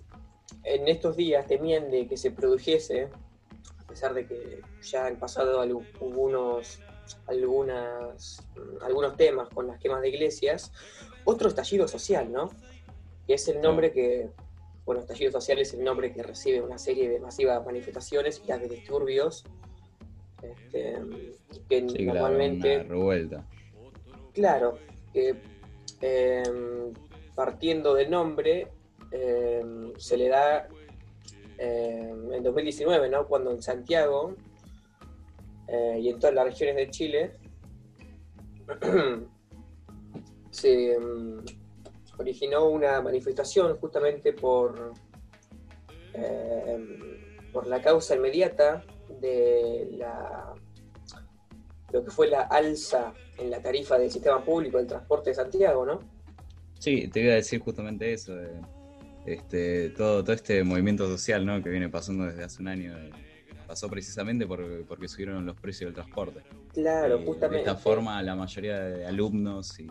en 0.64 0.88
estos 0.88 1.16
días 1.16 1.46
temían 1.46 1.90
de 1.90 2.06
que 2.06 2.16
se 2.16 2.30
produjese, 2.30 3.08
a 3.88 3.90
pesar 3.90 4.12
de 4.12 4.26
que 4.26 4.60
ya 4.82 5.06
han 5.06 5.16
pasado 5.16 5.64
algu- 5.64 5.86
algunos 6.02 6.78
algunas, 7.26 8.46
mm, 8.54 8.84
algunos 8.84 9.16
temas 9.16 9.48
con 9.48 9.66
las 9.66 9.78
quemas 9.78 10.02
de 10.02 10.10
iglesias, 10.10 10.70
otro 11.24 11.48
estallido 11.48 11.88
social, 11.88 12.30
¿no? 12.30 12.50
Que 13.26 13.32
es 13.34 13.48
el 13.48 13.62
nombre 13.62 13.92
que, 13.92 14.28
bueno, 14.84 15.00
estallido 15.00 15.32
social 15.32 15.58
es 15.58 15.72
el 15.72 15.82
nombre 15.82 16.12
que 16.12 16.22
recibe 16.22 16.60
una 16.60 16.76
serie 16.76 17.08
de 17.08 17.18
masivas 17.18 17.64
manifestaciones 17.64 18.42
y 18.46 18.52
de 18.52 18.68
disturbios 18.68 19.44
este, 20.42 20.98
que 21.66 21.80
Sí, 21.88 21.96
claro, 22.04 22.20
normalmente... 22.20 22.76
una 22.80 22.88
revuelta. 22.90 23.46
Claro, 24.34 24.78
que 25.14 25.34
eh, 26.02 26.42
partiendo 27.34 27.94
del 27.94 28.10
nombre 28.10 28.68
eh, 29.12 29.64
se 29.96 30.18
le 30.18 30.28
da 30.28 30.68
eh, 31.58 32.14
en 32.32 32.42
2019, 32.42 33.08
¿no? 33.08 33.26
Cuando 33.26 33.50
en 33.50 33.60
Santiago 33.60 34.34
eh, 35.66 35.98
y 36.00 36.08
en 36.08 36.18
todas 36.18 36.34
las 36.34 36.44
regiones 36.44 36.76
de 36.76 36.90
Chile 36.90 37.32
se 40.50 40.98
mm, 40.98 41.38
originó 42.18 42.68
una 42.68 43.00
manifestación 43.02 43.76
justamente 43.78 44.32
por, 44.32 44.92
eh, 46.14 46.78
por 47.52 47.66
la 47.66 47.82
causa 47.82 48.14
inmediata 48.14 48.84
de 49.20 49.88
la 49.92 50.54
lo 51.90 52.04
que 52.04 52.10
fue 52.10 52.28
la 52.28 52.42
alza 52.42 53.14
en 53.38 53.50
la 53.50 53.62
tarifa 53.62 53.98
del 53.98 54.10
sistema 54.10 54.44
público 54.44 54.76
del 54.76 54.86
transporte 54.86 55.30
de 55.30 55.34
Santiago, 55.34 55.86
¿no? 55.86 56.00
Sí, 56.78 57.08
te 57.08 57.20
iba 57.20 57.32
a 57.32 57.36
decir 57.36 57.60
justamente 57.60 58.12
eso. 58.12 58.34
de, 58.34 58.60
este, 59.34 59.90
todo, 59.90 60.22
todo 60.22 60.32
este 60.34 60.62
movimiento 60.64 61.06
social 61.06 61.44
¿no? 61.46 61.62
que 61.62 61.70
viene 61.70 61.88
pasando 61.88 62.24
desde 62.24 62.44
hace 62.44 62.62
un 62.62 62.68
año. 62.68 62.96
eh, 62.98 63.10
pasó 63.66 63.88
precisamente 63.90 64.46
por, 64.46 64.86
porque 64.86 65.08
subieron 65.08 65.44
los 65.44 65.54
precios 65.60 65.88
del 65.88 65.94
transporte. 65.94 66.40
Claro, 66.72 67.20
Y 67.20 67.26
justamente. 67.26 67.64
De 67.64 67.70
esta 67.70 67.76
forma, 67.76 68.22
la 68.22 68.34
mayoría 68.34 68.80
de 68.80 69.04
alumnos 69.06 69.78
y 69.78 69.86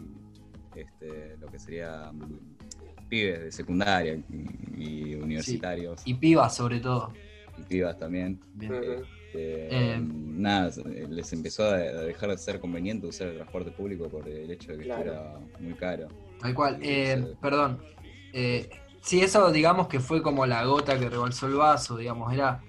este, 0.75 1.37
lo 1.37 1.47
que 1.47 1.59
sería 1.59 2.11
mm, 2.11 3.07
pibes 3.07 3.39
de 3.43 3.51
secundaria 3.51 4.15
y, 4.15 5.11
y 5.11 5.15
universitarios 5.15 6.01
Y 6.05 6.15
pibas 6.15 6.55
sobre 6.55 6.79
todo. 6.79 7.13
y 7.57 7.61
pibas 7.63 7.97
también, 7.99 8.39
Bien. 8.55 8.73
Este, 8.73 9.03
Eh. 9.33 9.99
nada, 10.01 10.71
les 11.09 11.31
empezó 11.33 11.65
a 11.65 11.77
dejar 11.77 12.29
de 12.31 12.37
ser 12.39 12.59
conveniente 12.59 13.05
usar 13.07 13.27
el 13.27 13.35
transporte 13.35 13.69
público 13.71 14.09
por 14.09 14.27
el 14.27 14.49
hecho 14.49 14.71
de 14.71 14.77
que 14.79 14.83
Claro. 14.85 15.03
fuera 15.03 15.39
muy 15.59 15.73
caro. 15.75 16.07
Tal 16.41 16.53
cual. 16.55 16.79
Eh, 16.81 17.35
perdón. 17.41 17.79
Eh, 18.33 18.69
sí, 19.01 19.21
eso 19.21 19.51
digamos 19.51 19.87
que 19.87 19.99
fue 19.99 20.21
como 20.21 20.45
la 20.45 20.63
gota 20.65 20.99
que 20.99 21.09
rebalsó 21.09 21.47
el 21.47 21.55
vaso, 21.55 21.97
digamos, 21.97 22.33
era. 22.33 22.61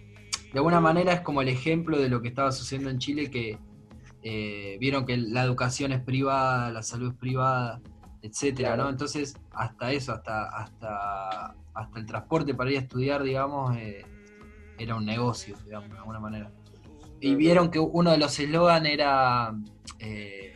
De 0.53 0.59
alguna 0.61 0.81
manera 0.81 1.13
es 1.13 1.21
como 1.21 1.43
el 1.43 1.49
ejemplo 1.49 1.99
de 1.99 2.09
lo 2.09 2.23
que 2.23 2.29
estaba 2.29 2.53
sucediendo 2.53 2.91
en 2.91 2.99
Chile, 2.99 3.31
que 3.31 3.59
eh, 4.23 4.79
vieron 4.81 5.05
que 5.05 5.17
la 5.17 5.43
educación 5.45 5.93
es 5.93 6.01
privada, 6.01 6.71
la 6.71 6.83
salud 6.83 7.13
es 7.13 7.19
privada, 7.19 7.81
etcétera, 8.23 8.71
Claro. 8.71 8.85
¿no? 8.85 8.91
Entonces, 8.91 9.37
hasta 9.53 9.93
eso, 9.93 10.13
hasta, 10.13 10.45
hasta, 10.49 11.55
hasta 11.75 11.99
el 11.99 12.07
transporte 12.07 12.55
para 12.55 12.71
ir 12.71 12.79
a 12.79 12.81
estudiar, 12.81 13.23
digamos, 13.23 13.77
eh, 13.77 14.05
era 14.79 14.95
un 14.97 15.05
negocio, 15.05 15.55
digamos, 15.65 15.91
de 15.91 15.99
alguna 15.99 16.19
manera. 16.21 16.51
Y 17.21 17.35
vieron 17.35 17.71
que 17.71 17.79
uno 17.79 18.11
de 18.11 18.19
los 18.19 18.39
eslogan 18.39 18.87
era 18.87 19.55
eh, 19.99 20.48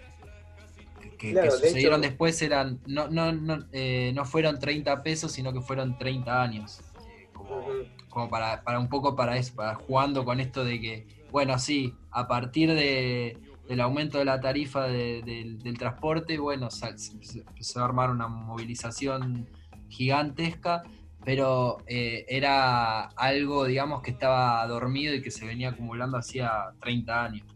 que, 1.23 1.31
Claro, 1.33 1.47
que 1.53 1.57
de 1.57 1.69
sucedieron 1.69 2.01
hecho- 2.01 2.09
después 2.11 2.43
eran 2.43 2.81
no, 2.85 3.09
no, 3.09 3.31
no, 3.33 3.65
eh, 3.71 4.11
no 4.15 4.25
fueron 4.25 4.59
30 4.59 5.03
pesos, 5.05 5.31
sino 5.33 5.53
que 5.53 5.61
fueron 5.61 5.97
30 5.97 6.43
años. 6.43 6.81
eh, 7.07 7.29
como 7.33 7.63
como 8.11 8.29
para, 8.29 8.63
para 8.63 8.79
un 8.79 8.89
poco 8.89 9.15
para 9.17 9.39
eso, 9.39 9.55
para 9.55 9.75
jugando 9.77 10.25
con 10.25 10.39
esto 10.41 10.65
de 10.65 10.79
que, 10.81 11.07
bueno, 11.31 11.59
sí, 11.59 11.95
a 12.11 12.27
partir 12.29 12.69
de, 12.75 13.39
del 13.69 13.81
aumento 13.81 14.19
de 14.19 14.25
la 14.27 14.39
tarifa 14.41 14.87
de- 14.87 15.23
del- 15.23 15.63
del 15.63 15.79
transporte, 15.79 16.39
bueno, 16.39 16.71
se, 16.71 16.99
se 16.99 17.39
empezó 17.39 17.81
a 17.81 17.85
armar 17.87 18.11
una 18.11 18.27
movilización 18.29 19.49
gigantesca, 19.89 20.83
pero 21.25 21.79
eh, 21.87 22.27
era 22.29 23.05
algo, 23.17 23.65
digamos, 23.65 24.03
que 24.03 24.11
estaba 24.11 24.67
dormido 24.67 25.15
y 25.15 25.23
que 25.23 25.31
se 25.31 25.47
venía 25.47 25.71
acumulando 25.71 26.19
hacía 26.19 26.51
30 26.83 27.25
años. 27.25 27.47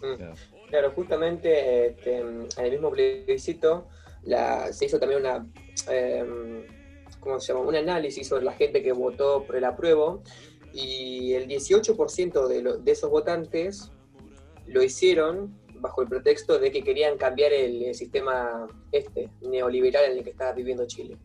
Claro. 0.00 0.34
Claro, 0.68 0.90
justamente 0.92 1.86
este, 1.88 2.18
en 2.18 2.48
el 2.58 2.70
mismo 2.72 2.90
plebiscito 2.90 3.86
la, 4.24 4.72
se 4.72 4.86
hizo 4.86 4.98
también 4.98 5.20
una, 5.20 5.46
em, 5.88 6.64
¿cómo 7.20 7.38
se 7.38 7.52
llama? 7.52 7.64
un 7.66 7.76
análisis 7.76 8.26
sobre 8.26 8.44
la 8.44 8.52
gente 8.52 8.82
que 8.82 8.92
votó 8.92 9.44
por 9.44 9.56
el 9.56 9.64
apruebo 9.64 10.22
y 10.72 11.34
el 11.34 11.46
18% 11.48 12.48
de, 12.48 12.62
lo- 12.62 12.76
de 12.78 12.90
esos 12.92 13.10
votantes 13.10 13.90
lo 14.66 14.82
hicieron 14.82 15.56
bajo 15.78 16.02
el 16.02 16.08
pretexto 16.08 16.58
de 16.58 16.72
que 16.72 16.82
querían 16.82 17.16
cambiar 17.16 17.52
el, 17.52 17.82
el 17.84 17.94
sistema 17.94 18.66
este 18.90 19.30
neoliberal 19.42 20.06
en 20.10 20.18
el 20.18 20.24
que 20.24 20.30
estaba 20.30 20.52
viviendo 20.52 20.86
Chile. 20.86 21.16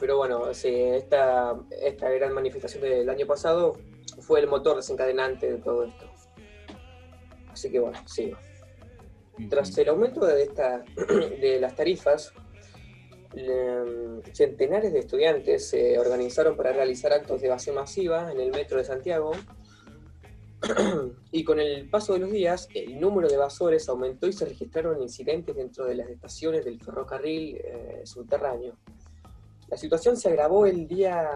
Pero 0.00 0.16
bueno, 0.16 0.52
sí, 0.52 0.68
esta, 0.74 1.54
esta 1.80 2.10
gran 2.10 2.32
manifestación 2.32 2.82
del 2.82 3.08
año 3.08 3.26
pasado 3.26 3.78
fue 4.20 4.40
el 4.40 4.48
motor 4.48 4.76
desencadenante 4.76 5.52
de 5.52 5.58
todo 5.58 5.84
esto. 5.84 6.10
Así 7.54 7.70
que 7.70 7.78
bueno, 7.78 7.98
sí. 8.04 8.32
Tras 9.48 9.78
el 9.78 9.88
aumento 9.88 10.26
de, 10.26 10.42
esta, 10.42 10.84
de 11.40 11.58
las 11.60 11.76
tarifas, 11.76 12.32
centenares 14.32 14.92
de 14.92 14.98
estudiantes 14.98 15.68
se 15.68 15.98
organizaron 15.98 16.56
para 16.56 16.72
realizar 16.72 17.12
actos 17.12 17.40
de 17.40 17.46
evasión 17.46 17.76
masiva 17.76 18.30
en 18.32 18.40
el 18.40 18.50
metro 18.50 18.78
de 18.78 18.84
Santiago. 18.84 19.32
Y 21.30 21.44
con 21.44 21.60
el 21.60 21.88
paso 21.90 22.14
de 22.14 22.20
los 22.20 22.30
días, 22.30 22.68
el 22.74 23.00
número 23.00 23.28
de 23.28 23.34
evasores 23.34 23.88
aumentó 23.88 24.26
y 24.26 24.32
se 24.32 24.46
registraron 24.46 25.02
incidentes 25.02 25.54
dentro 25.54 25.84
de 25.84 25.96
las 25.96 26.08
estaciones 26.08 26.64
del 26.64 26.80
ferrocarril 26.80 27.56
eh, 27.56 28.02
subterráneo. 28.04 28.76
La 29.68 29.76
situación 29.76 30.16
se 30.16 30.28
agravó 30.28 30.66
el 30.66 30.86
día, 30.86 31.28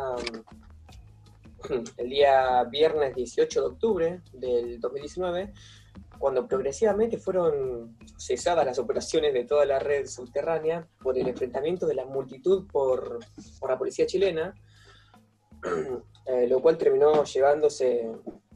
el 1.96 2.08
día 2.08 2.64
viernes 2.64 3.14
18 3.14 3.60
de 3.60 3.66
octubre 3.66 4.20
del 4.32 4.80
2019, 4.80 5.52
cuando 6.18 6.46
progresivamente 6.46 7.18
fueron 7.18 7.96
cesadas 8.16 8.66
las 8.66 8.78
operaciones 8.78 9.32
de 9.32 9.44
toda 9.44 9.64
la 9.64 9.78
red 9.78 10.06
subterránea 10.06 10.86
por 11.02 11.16
el 11.16 11.28
enfrentamiento 11.28 11.86
de 11.86 11.94
la 11.94 12.04
multitud 12.04 12.66
por, 12.70 13.20
por 13.60 13.70
la 13.70 13.78
policía 13.78 14.06
chilena, 14.06 14.54
eh, 16.26 16.46
lo 16.48 16.60
cual 16.60 16.76
terminó 16.76 17.24
llevándose 17.24 18.10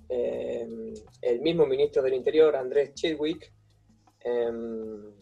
eh, 0.08 0.94
el 1.20 1.40
mismo 1.40 1.66
ministro 1.66 2.02
del 2.02 2.14
Interior, 2.14 2.56
Andrés 2.56 2.94
Chadwick, 2.94 3.52
em, 4.20 5.12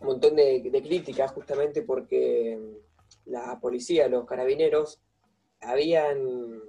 un 0.00 0.06
montón 0.06 0.36
de 0.36 0.82
críticas 0.82 1.32
justamente 1.32 1.82
porque 1.82 2.58
la 3.26 3.58
policía, 3.60 4.08
los 4.08 4.24
carabineros, 4.24 5.00
habían 5.60 6.62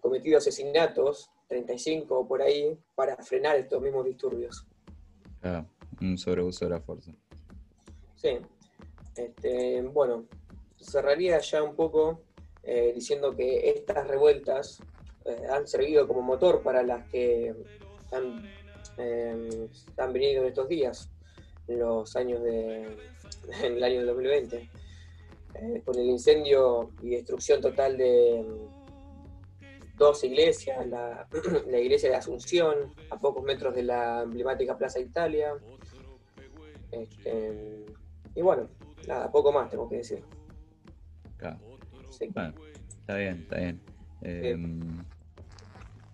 cometido 0.00 0.38
asesinatos, 0.38 1.30
35 1.52 2.18
o 2.18 2.26
por 2.26 2.40
ahí, 2.40 2.78
para 2.94 3.14
frenar 3.18 3.56
estos 3.56 3.82
mismos 3.82 4.06
disturbios. 4.06 4.66
Ah, 5.42 5.66
un 6.00 6.16
sobreuso 6.16 6.64
de 6.64 6.70
la 6.70 6.80
fuerza. 6.80 7.12
Sí. 8.16 8.38
Este, 9.14 9.82
bueno, 9.82 10.24
cerraría 10.78 11.38
ya 11.40 11.62
un 11.62 11.76
poco 11.76 12.22
eh, 12.62 12.92
diciendo 12.94 13.36
que 13.36 13.68
estas 13.68 14.08
revueltas 14.08 14.80
eh, 15.26 15.42
han 15.50 15.66
servido 15.66 16.08
como 16.08 16.22
motor 16.22 16.62
para 16.62 16.82
las 16.82 17.06
que 17.10 17.54
han, 18.12 18.50
eh, 18.96 19.68
han 19.98 20.12
venido 20.14 20.42
en 20.42 20.48
estos 20.48 20.68
días, 20.68 21.10
en 21.68 21.80
los 21.80 22.16
años 22.16 22.42
de, 22.42 22.96
en 23.62 23.76
el 23.76 23.84
año 23.84 24.06
2020, 24.06 24.70
con 25.84 25.98
el 25.98 26.06
incendio 26.06 26.92
y 27.02 27.10
destrucción 27.10 27.60
total 27.60 27.98
de 27.98 28.42
dos 30.02 30.24
iglesias, 30.24 30.86
la, 30.86 31.28
la 31.68 31.78
iglesia 31.78 32.10
de 32.10 32.16
Asunción, 32.16 32.92
a 33.10 33.18
pocos 33.18 33.42
metros 33.42 33.74
de 33.74 33.84
la 33.84 34.22
emblemática 34.22 34.76
Plaza 34.76 35.00
Italia. 35.00 35.54
Este, 36.90 37.86
y 38.34 38.42
bueno, 38.42 38.68
nada, 39.06 39.30
poco 39.30 39.52
más 39.52 39.70
tengo 39.70 39.88
que 39.88 39.96
decir. 39.96 40.22
Claro. 41.36 41.58
Sí. 42.10 42.28
Bueno, 42.32 42.54
está 43.00 43.16
bien, 43.16 43.38
está 43.42 43.56
bien. 43.56 43.80
Eh, 44.22 44.56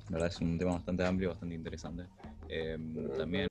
la 0.08 0.12
verdad 0.12 0.28
es 0.28 0.40
un 0.40 0.58
tema 0.58 0.72
bastante 0.72 1.04
amplio, 1.04 1.30
bastante 1.30 1.54
interesante. 1.54 2.04
Eh, 2.48 2.78
también. 3.16 3.48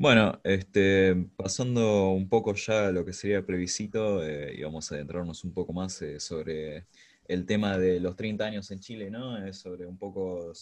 Bueno, 0.00 0.40
este, 0.44 1.14
pasando 1.36 2.10
un 2.10 2.28
poco 2.28 2.54
ya 2.54 2.86
a 2.86 2.90
lo 2.90 3.04
que 3.04 3.12
sería 3.12 3.36
el 3.36 3.44
plebiscito, 3.44 4.24
eh, 4.24 4.54
y 4.56 4.62
vamos 4.62 4.90
a 4.90 4.94
adentrarnos 4.94 5.44
un 5.44 5.52
poco 5.52 5.74
más 5.74 6.00
eh, 6.00 6.18
sobre 6.18 6.86
el 7.30 7.46
tema 7.46 7.78
de 7.78 8.00
los 8.00 8.16
30 8.16 8.44
años 8.44 8.68
en 8.72 8.80
Chile, 8.80 9.08
¿no? 9.08 9.38
Es 9.38 9.58
sobre 9.58 9.86
un 9.86 9.96
poco 9.96 10.52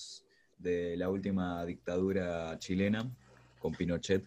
de 0.59 0.98
la 0.98 1.09
última 1.09 1.64
dictadura 1.64 2.59
chilena 2.59 3.11
con 3.59 3.72
Pinochet. 3.72 4.22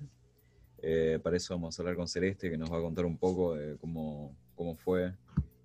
Eh, 0.81 1.19
para 1.21 1.37
eso 1.37 1.53
vamos 1.53 1.77
a 1.77 1.83
hablar 1.83 1.95
con 1.95 2.07
Celeste, 2.07 2.49
que 2.49 2.57
nos 2.57 2.71
va 2.71 2.79
a 2.79 2.81
contar 2.81 3.05
un 3.05 3.15
poco 3.15 3.53
de 3.53 3.77
cómo, 3.77 4.35
cómo 4.55 4.75
fue, 4.75 5.13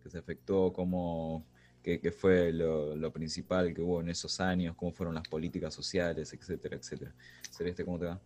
que 0.03 0.11
se 0.11 0.19
afectó, 0.19 0.71
cómo, 0.75 1.47
qué, 1.83 1.99
qué 1.99 2.13
fue 2.13 2.53
lo, 2.53 2.95
lo 2.95 3.11
principal 3.11 3.73
que 3.73 3.81
hubo 3.81 4.03
en 4.03 4.11
esos 4.11 4.39
años, 4.39 4.77
cómo 4.77 4.93
fueron 4.93 5.15
las 5.15 5.27
políticas 5.27 5.73
sociales, 5.73 6.31
etcétera, 6.35 6.77
etcétera. 6.77 7.15
Celeste, 7.51 7.87
¿cómo 7.87 7.99
te 7.99 8.05
va? 8.05 8.21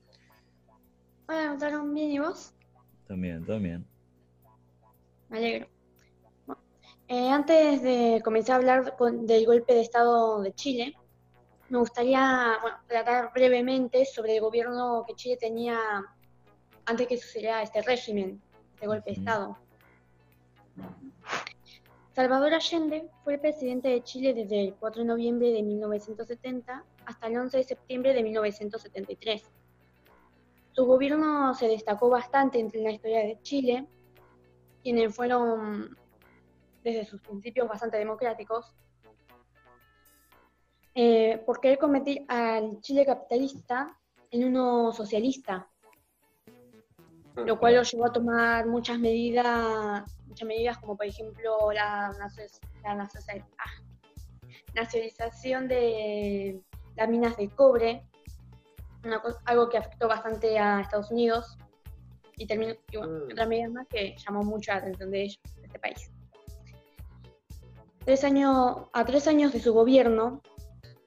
Hola, 1.28 1.52
¿notaron 1.52 1.94
bien 1.94 2.10
y 2.10 2.18
vos? 2.18 2.52
También, 3.06 3.44
también. 3.44 3.86
Me 5.28 5.38
alegro. 5.38 5.79
Eh, 7.12 7.28
antes 7.28 7.82
de 7.82 8.22
comenzar 8.22 8.54
a 8.54 8.58
hablar 8.58 8.96
con- 8.96 9.26
del 9.26 9.44
golpe 9.44 9.74
de 9.74 9.80
Estado 9.80 10.40
de 10.42 10.52
Chile, 10.52 10.94
me 11.68 11.78
gustaría 11.78 12.56
bueno, 12.62 12.76
tratar 12.86 13.32
brevemente 13.32 14.04
sobre 14.04 14.36
el 14.36 14.40
gobierno 14.40 15.02
que 15.04 15.14
Chile 15.16 15.36
tenía 15.36 15.76
antes 16.84 17.08
que 17.08 17.16
sucediera 17.16 17.62
este 17.62 17.82
régimen 17.82 18.40
de 18.80 18.86
golpe 18.86 19.10
de. 19.10 19.16
Estado. 19.16 19.58
Salvador 22.14 22.54
Allende 22.54 23.08
fue 23.24 23.34
el 23.34 23.40
presidente 23.40 23.88
de 23.88 24.04
Chile 24.04 24.32
desde 24.32 24.62
el 24.68 24.74
4 24.76 25.02
de 25.02 25.08
noviembre 25.08 25.50
de 25.50 25.64
1970 25.64 26.84
hasta 27.06 27.26
el 27.26 27.36
11 27.38 27.56
de 27.56 27.64
septiembre 27.64 28.14
de 28.14 28.22
1973. 28.22 29.50
Su 30.70 30.86
gobierno 30.86 31.54
se 31.54 31.66
destacó 31.66 32.08
bastante 32.08 32.60
entre 32.60 32.80
la 32.82 32.92
historia 32.92 33.18
de 33.24 33.36
Chile, 33.42 33.88
quienes 34.84 35.12
fueron 35.12 35.96
desde 36.82 37.04
sus 37.04 37.20
principios 37.22 37.68
bastante 37.68 37.98
democráticos, 37.98 38.74
eh, 40.94 41.42
por 41.46 41.60
querer 41.60 41.78
convertir 41.78 42.24
al 42.28 42.80
Chile 42.80 43.06
capitalista 43.06 43.96
en 44.30 44.44
uno 44.44 44.92
socialista, 44.92 45.68
lo 47.36 47.58
cual 47.58 47.76
lo 47.76 47.82
llevó 47.82 48.06
a 48.06 48.12
tomar 48.12 48.66
muchas 48.66 48.98
medidas, 48.98 50.04
muchas 50.26 50.46
medidas 50.46 50.78
como 50.78 50.96
por 50.96 51.06
ejemplo 51.06 51.72
la, 51.72 52.06
ah, 52.08 53.82
nacionalización 54.74 55.68
de 55.68 56.60
las 56.96 57.08
minas 57.08 57.36
de 57.36 57.48
cobre, 57.50 58.02
una 59.04 59.22
co- 59.22 59.38
algo 59.46 59.68
que 59.68 59.78
afectó 59.78 60.08
bastante 60.08 60.58
a 60.58 60.80
Estados 60.80 61.10
Unidos 61.10 61.56
y, 62.36 62.46
terminó, 62.46 62.74
y 62.90 62.96
bueno, 62.96 63.12
Mm. 63.26 63.32
otras 63.32 63.48
medidas 63.48 63.70
más 63.72 63.86
que 63.88 64.14
llamó 64.18 64.42
mucho 64.42 64.72
la 64.72 64.78
atención 64.78 65.10
de 65.10 65.22
ellos, 65.22 65.38
de 65.56 65.66
este 65.66 65.78
país. 65.78 66.10
Tres 68.04 68.24
años, 68.24 68.88
a 68.92 69.04
tres 69.04 69.26
años 69.28 69.52
de 69.52 69.60
su 69.60 69.72
gobierno, 69.72 70.42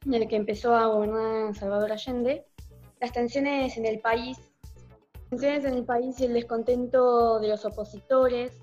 en 0.05 0.13
el 0.13 0.27
que 0.27 0.35
empezó 0.35 0.75
a 0.75 0.87
gobernar 0.87 1.55
Salvador 1.55 1.91
Allende, 1.91 2.45
las 2.99 3.11
tensiones 3.11 3.77
en 3.77 3.85
el 3.85 3.99
país, 3.99 4.37
tensiones 5.29 5.65
en 5.65 5.73
el 5.75 5.85
país 5.85 6.19
y 6.19 6.25
el 6.25 6.33
descontento 6.33 7.39
de 7.39 7.49
los 7.49 7.65
opositores 7.65 8.53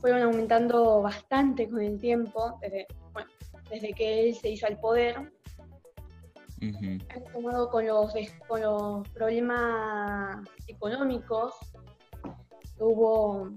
fueron 0.00 0.22
aumentando 0.22 1.02
bastante 1.02 1.68
con 1.68 1.80
el 1.82 1.98
tiempo, 1.98 2.58
desde, 2.62 2.86
bueno, 3.12 3.30
desde 3.68 3.92
que 3.92 4.28
él 4.28 4.34
se 4.34 4.50
hizo 4.50 4.66
al 4.66 4.78
poder, 4.78 5.16
han 6.62 7.24
tomado 7.32 7.70
con 7.70 7.86
los, 7.86 8.12
con 8.46 8.60
los 8.60 9.08
problemas 9.10 10.46
económicos 10.68 11.54
que 12.76 12.84
hubo 12.84 13.50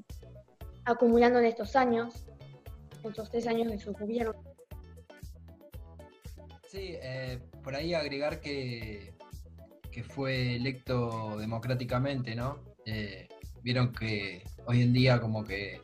acumulando 0.86 1.39
en 1.39 1.45
estos 1.45 1.75
años, 1.75 2.25
estos 3.12 3.30
tres 3.30 3.48
años 3.48 3.72
de 3.72 3.80
su 3.80 3.94
gobierno. 3.94 4.34
Sí, 6.68 6.96
eh, 7.02 7.39
por 7.63 7.76
ahí 7.76 7.94
agregar 7.94 8.39
que, 8.39 9.13
que 9.92 10.04
fue 10.04 10.56
electo 10.56 11.38
democráticamente, 11.38 12.36
¿no? 12.36 12.60
Eh, 12.86 13.28
Vieron 13.63 13.94
que 13.94 14.44
hoy 14.66 14.82
en 14.82 14.92
día 14.92 15.22
como 15.22 15.46
que 15.46 15.80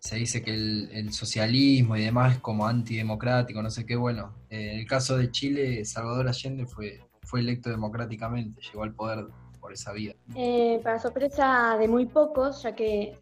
se 0.00 0.16
dice 0.16 0.42
que 0.42 0.52
el, 0.52 0.88
el 0.92 1.12
socialismo 1.12 1.96
y 1.96 2.04
demás 2.04 2.34
es 2.34 2.40
como 2.40 2.66
antidemocrático, 2.66 3.62
no 3.62 3.70
sé 3.70 3.86
qué, 3.86 3.94
bueno, 3.94 4.34
eh, 4.50 4.72
en 4.72 4.80
el 4.80 4.86
caso 4.86 5.16
de 5.16 5.30
Chile, 5.30 5.84
Salvador 5.84 6.28
Allende 6.28 6.66
fue, 6.66 7.00
fue 7.22 7.40
electo 7.40 7.70
democráticamente, 7.70 8.60
llegó 8.62 8.82
al 8.82 8.94
poder 8.94 9.26
por 9.60 9.72
esa 9.72 9.92
vía. 9.92 10.16
Eh, 10.34 10.80
para 10.82 10.98
sorpresa 10.98 11.76
de 11.78 11.86
muy 11.86 12.06
pocos, 12.06 12.62
ya 12.64 12.74
que 12.74 13.16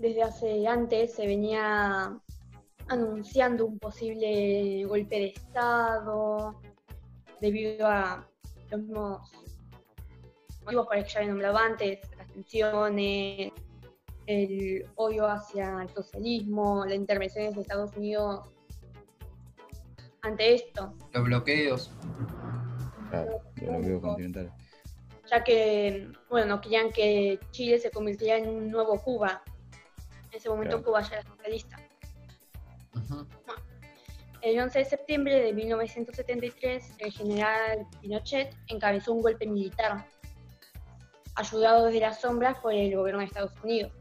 desde 0.00 0.22
hace 0.22 0.66
antes 0.66 1.14
se 1.14 1.26
venía 1.26 2.18
anunciando 2.88 3.66
un 3.66 3.78
posible 3.78 4.84
golpe 4.86 5.16
de 5.16 5.26
Estado 5.26 6.58
debido 7.40 7.86
a 7.86 8.26
los 8.70 8.80
mismos 8.80 9.20
motivos 9.20 9.50
por 10.64 10.74
los 10.74 10.88
que 10.88 11.04
ya 11.04 11.18
había 11.18 11.30
nombrado 11.30 11.58
antes, 11.58 11.98
las 12.16 12.26
tensiones, 12.28 13.52
el 14.26 14.86
odio 14.96 15.26
hacia 15.26 15.82
el 15.82 15.88
socialismo, 15.90 16.84
las 16.86 16.94
intervenciones 16.96 17.54
de 17.54 17.60
Estados 17.60 17.94
Unidos 17.96 18.48
ante 20.22 20.54
esto. 20.54 20.94
Los 21.12 21.24
bloqueos, 21.24 21.90
Claro, 23.10 23.40
yo 23.56 23.72
lo 23.72 23.80
veo 23.80 24.00
continental. 24.00 24.52
ya 25.30 25.42
que, 25.44 26.08
bueno, 26.28 26.46
no 26.46 26.60
querían 26.60 26.90
que 26.90 27.38
Chile 27.50 27.78
se 27.78 27.90
convirtiera 27.90 28.38
en 28.38 28.48
un 28.48 28.70
nuevo 28.70 28.98
Cuba. 29.02 29.42
En 30.30 30.38
ese 30.38 30.48
momento 30.48 30.76
Claro. 30.78 30.84
Cuba 30.84 31.00
ya 31.02 31.16
era 31.16 31.22
socialista. 31.28 31.76
ujú, 32.94 33.26
El 34.42 34.58
11 34.60 34.78
de 34.78 34.84
septiembre 34.84 35.40
de 35.40 35.52
1973, 35.52 36.94
el 36.98 37.12
general 37.12 37.86
Pinochet 38.00 38.54
encabezó 38.68 39.12
un 39.12 39.22
golpe 39.22 39.46
militar, 39.46 40.06
ayudado 41.34 41.86
desde 41.86 42.00
las 42.00 42.20
sombras 42.20 42.58
por 42.58 42.72
el 42.72 42.94
gobierno 42.96 43.20
de 43.20 43.26
Estados 43.26 43.52
Unidos. 43.62 43.92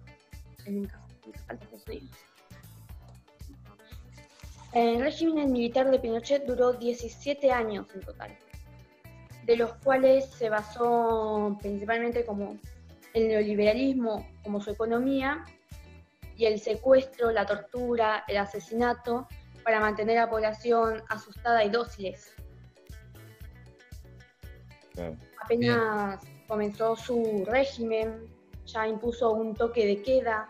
Que 0.63 0.71
Nunca, 0.71 1.01
nunca 1.25 1.39
falta 1.39 1.63
Estados 1.65 1.87
Unidos. 1.87 2.17
El 4.71 5.01
régimen 5.01 5.51
militar 5.51 5.89
de 5.89 5.97
Pinochet 5.99 6.45
duró 6.45 6.73
17 6.73 7.51
años 7.51 7.87
en 7.95 8.01
total, 8.01 8.37
de 9.45 9.57
los 9.57 9.73
cuales 9.83 10.25
se 10.29 10.49
basó 10.49 11.57
principalmente 11.59 12.23
como 12.23 12.55
el 13.15 13.27
neoliberalismo 13.27 14.27
como 14.43 14.61
su 14.61 14.69
economía 14.69 15.43
y 16.39 16.45
el 16.45 16.57
secuestro, 16.57 17.31
la 17.31 17.45
tortura, 17.45 18.23
el 18.29 18.37
asesinato 18.37 19.27
para 19.65 19.81
mantener 19.81 20.17
a 20.19 20.21
la 20.21 20.29
población 20.29 21.03
asustada 21.09 21.65
y 21.65 21.69
dóciles. 21.69 22.33
Claro. 24.93 25.17
Apenas 25.43 26.23
comenzó 26.47 26.95
su 26.95 27.43
régimen, 27.45 28.33
ya 28.65 28.87
impuso 28.87 29.31
un 29.31 29.53
toque 29.53 29.85
de 29.85 30.01
queda. 30.01 30.47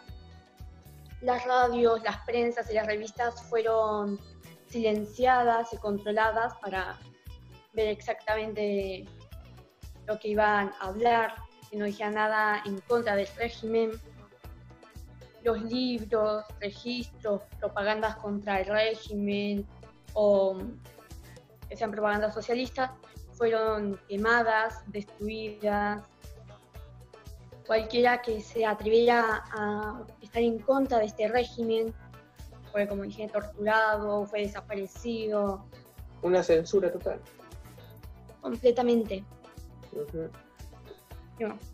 Las 1.21 1.43
radios, 1.47 2.03
las 2.03 2.17
prensas 2.17 2.69
y 2.69 2.75
las 2.75 2.85
revistas 2.85 3.41
fueron 3.49 4.19
silenciadas 4.67 5.73
y 5.73 5.77
controladas 5.77 6.53
para 6.61 6.99
ver 7.73 7.87
exactamente 7.87 9.05
lo 10.05 10.19
que 10.19 10.27
iban 10.27 10.71
a 10.79 10.89
hablar, 10.89 11.33
que 11.71 11.77
no 11.77 11.85
dijeran 11.85 12.13
nada 12.13 12.61
en 12.63 12.79
contra 12.81 13.15
del 13.15 13.27
régimen. 13.37 13.99
Los 15.43 15.61
libros, 15.63 16.43
registros, 16.59 17.41
propagandas 17.59 18.15
contra 18.17 18.59
el 18.59 18.65
régimen 18.65 19.65
o 20.13 20.57
que 21.69 21.75
sean 21.77 21.91
propagandas 21.91 22.33
socialistas 22.33 22.91
fueron 23.33 23.99
quemadas, 24.09 24.83
destruidas. 24.87 26.03
Cualquiera 27.65 28.21
que 28.21 28.41
se 28.41 28.65
atreviera 28.65 29.43
a 29.51 30.03
estar 30.21 30.41
en 30.41 30.59
contra 30.59 30.97
de 30.99 31.05
este 31.05 31.27
régimen 31.27 31.93
fue, 32.71 32.87
como 32.87 33.03
dije, 33.03 33.27
torturado, 33.27 34.25
fue 34.25 34.41
desaparecido. 34.41 35.65
Una 36.21 36.43
censura 36.43 36.91
total. 36.91 37.21
Completamente. 38.41 39.23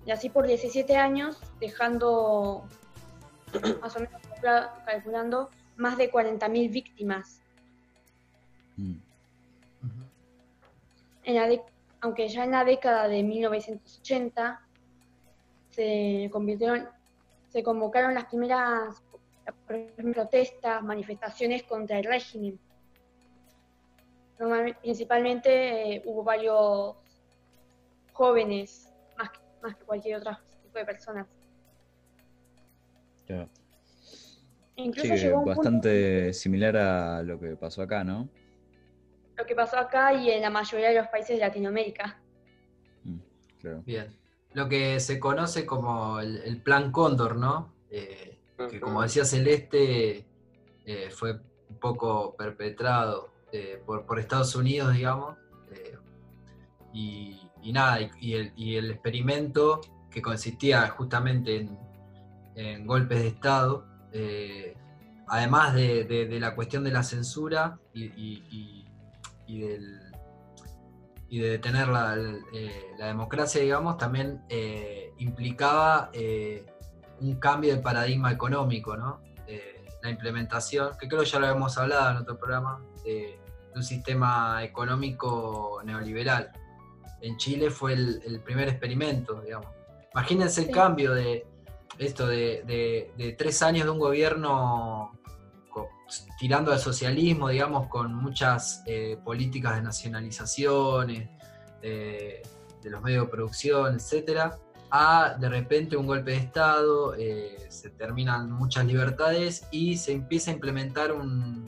Y 0.05 0.11
así 0.11 0.29
por 0.29 0.45
17 0.45 0.95
años, 0.95 1.39
dejando, 1.59 2.65
más 3.81 3.95
o 3.95 3.99
menos 3.99 4.21
calculando, 4.85 5.49
más 5.77 5.97
de 5.97 6.11
40.000 6.11 6.71
víctimas. 6.71 7.41
Mm. 8.77 8.95
aunque 12.01 12.27
ya 12.27 12.43
en 12.43 12.51
la 12.51 12.65
década 12.65 13.07
de 13.07 13.23
1980 13.23 14.61
se 15.71 16.29
convirtieron, 16.31 16.87
se 17.49 17.63
convocaron 17.63 18.13
las 18.13 18.25
primeras 18.25 19.01
protestas, 20.13 20.83
manifestaciones 20.83 21.63
contra 21.63 21.99
el 21.99 22.05
régimen. 22.05 22.59
Principalmente 24.81 25.95
eh, 25.95 26.03
hubo 26.05 26.23
varios 26.23 26.95
jóvenes, 28.11 28.93
más 29.17 29.29
que, 29.31 29.39
más 29.61 29.75
que 29.75 29.83
cualquier 29.85 30.17
otro 30.17 30.37
tipo 30.63 30.77
de 30.77 30.85
personas. 30.85 31.27
Incluso 34.75 35.15
llegó 35.15 35.45
bastante 35.45 36.33
similar 36.33 36.77
a 36.77 37.23
lo 37.23 37.39
que 37.39 37.55
pasó 37.55 37.81
acá, 37.81 38.03
¿no? 38.03 38.27
Lo 39.37 39.45
que 39.45 39.55
pasó 39.55 39.77
acá 39.77 40.13
y 40.13 40.29
en 40.29 40.41
la 40.41 40.49
mayoría 40.49 40.89
de 40.89 40.95
los 40.95 41.07
países 41.07 41.37
de 41.37 41.45
Latinoamérica. 41.45 42.19
Mm, 43.03 43.19
Bien. 43.85 44.07
Lo 44.53 44.69
que 44.69 44.99
se 44.99 45.19
conoce 45.19 45.65
como 45.65 46.19
el, 46.19 46.61
Plan 46.61 46.91
Cóndor, 46.91 47.35
¿no? 47.35 47.73
Eh, 47.89 48.37
que 48.69 48.79
como 48.79 49.01
decía 49.01 49.25
Celeste, 49.25 50.25
eh, 50.85 51.09
fue 51.09 51.33
un 51.69 51.77
poco 51.79 52.35
perpetrado 52.37 53.31
eh, 53.51 53.81
por, 53.85 54.19
Estados 54.19 54.55
Unidos, 54.55 54.93
digamos. 54.93 55.37
Eh, 55.71 55.97
y, 56.93 57.71
nada, 57.71 57.99
y, 58.19 58.33
el, 58.75 58.91
experimento 58.91 59.81
que 60.09 60.21
consistía 60.21 60.87
justamente 60.89 61.57
en, 61.57 61.77
golpes 62.85 63.19
de 63.19 63.27
Estado, 63.27 63.85
además 65.27 65.73
de, 65.73 66.37
la 66.39 66.55
cuestión 66.55 66.83
de 66.83 66.91
la 66.91 67.03
censura 67.03 67.77
y, 67.93 68.85
de 71.29 71.49
detener 71.49 71.89
la, 71.89 72.15
la, 72.97 73.07
democracia, 73.07 73.61
digamos, 73.61 73.97
también 73.97 74.41
implicaba 75.17 76.11
un 77.19 77.35
cambio 77.35 77.75
de 77.75 77.81
paradigma 77.81 78.31
económico, 78.31 78.95
¿no? 78.95 79.21
la 80.05 80.11
implementación, 80.11 80.91
que 80.99 81.07
creo 81.07 81.21
que 81.21 81.25
ya 81.25 81.39
lo 81.39 81.47
habíamos 81.47 81.77
hablado 81.77 82.11
en 82.11 82.17
otro 82.17 82.37
programa, 82.37 82.79
de, 83.03 83.39
un 83.75 83.83
sistema 83.83 84.63
económico 84.63 85.81
neoliberal. 85.83 86.51
En 87.21 87.35
Chile 87.37 87.69
fue 87.69 87.93
el, 87.93 88.41
primer 88.43 88.69
experimento, 88.69 89.41
digamos. 89.41 89.67
Imagínense 90.13 90.61
el 90.61 90.71
cambio 90.71 91.13
de 91.13 91.45
esto, 91.97 92.27
de, 92.27 93.35
tres 93.37 93.61
años 93.61 93.85
de 93.85 93.91
un 93.91 93.99
gobierno 93.99 95.11
tirando 96.39 96.71
al 96.71 96.79
socialismo, 96.79 97.49
digamos, 97.49 97.87
con 97.87 98.13
muchas 98.13 98.83
eh, 98.85 99.17
políticas 99.23 99.75
de 99.75 99.81
nacionalizaciones, 99.81 101.29
de 101.81 102.89
los 102.89 103.01
medios 103.01 103.25
de 103.25 103.31
producción, 103.31 103.95
etcétera, 103.95 104.57
a 104.91 105.35
de 105.39 105.49
repente 105.49 105.97
un 105.97 106.07
golpe 106.07 106.31
de 106.31 106.37
Estado, 106.37 107.15
eh, 107.15 107.67
se 107.69 107.89
terminan 107.89 108.51
muchas 108.51 108.85
libertades 108.85 109.67
y 109.71 109.97
se 109.97 110.13
empieza 110.13 110.51
a 110.51 110.53
implementar 110.53 111.11
un, 111.11 111.65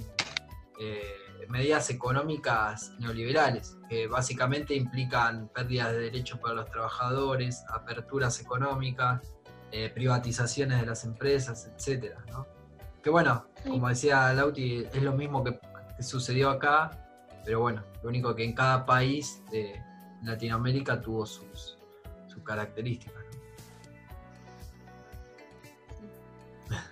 eh, 0.79 1.01
medidas 1.49 1.89
económicas 1.89 2.93
neoliberales, 2.99 3.77
que 3.89 4.07
básicamente 4.07 4.75
implican 4.75 5.49
pérdidas 5.49 5.91
de 5.91 5.99
derechos 5.99 6.39
para 6.39 6.55
los 6.55 6.69
trabajadores, 6.69 7.63
aperturas 7.69 8.39
económicas, 8.39 9.21
eh, 9.71 9.89
privatizaciones 9.89 10.79
de 10.79 10.85
las 10.85 11.03
empresas, 11.03 11.69
etc. 11.75 12.13
Que 13.03 13.09
bueno, 13.09 13.45
como 13.67 13.89
decía 13.89 14.33
Lauti, 14.33 14.85
es 14.93 15.01
lo 15.03 15.11
mismo 15.11 15.43
que, 15.43 15.59
sucedió 15.99 16.49
acá, 16.49 16.91
pero 17.43 17.59
bueno, 17.61 17.83
lo 18.03 18.09
único 18.09 18.33
que 18.35 18.43
en 18.43 18.53
cada 18.53 18.85
país 18.85 19.43
de 19.51 19.81
Latinoamérica 20.23 21.01
tuvo 21.01 21.25
sus, 21.25 21.77
características. 22.43 23.23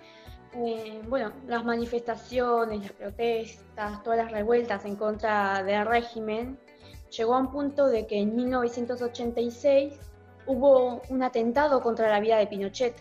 Eh, 0.58 1.02
bueno, 1.06 1.32
las 1.46 1.66
manifestaciones, 1.66 2.80
las 2.80 2.92
protestas, 2.92 4.02
todas 4.02 4.18
las 4.18 4.32
revueltas 4.32 4.86
en 4.86 4.96
contra 4.96 5.62
del 5.62 5.84
régimen, 5.84 6.58
llegó 7.10 7.34
a 7.34 7.38
un 7.40 7.50
punto 7.50 7.88
de 7.88 8.06
que 8.06 8.20
en 8.20 8.34
1986 8.34 9.92
hubo 10.46 11.02
un 11.08 11.22
atentado 11.22 11.80
contra 11.82 12.08
la 12.08 12.20
vida 12.20 12.38
de 12.38 12.46
Pinochet, 12.46 12.94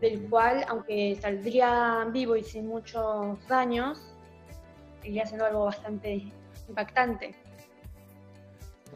del 0.00 0.28
cual, 0.28 0.64
aunque 0.68 1.18
saldría 1.20 2.06
vivo 2.10 2.36
y 2.36 2.42
sin 2.42 2.66
muchos 2.68 3.38
daños, 3.46 4.00
seguía 5.02 5.26
siendo 5.26 5.46
algo 5.46 5.64
bastante 5.66 6.32
impactante. 6.68 7.34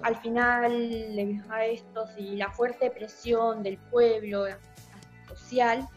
Al 0.03 0.17
final, 0.17 1.43
a 1.51 1.65
esto 1.65 2.07
y 2.17 2.37
la 2.37 2.51
fuerte 2.51 2.91
presión 2.91 3.63
del 3.63 3.79
pueblo 3.79 4.47
social, 5.29 5.89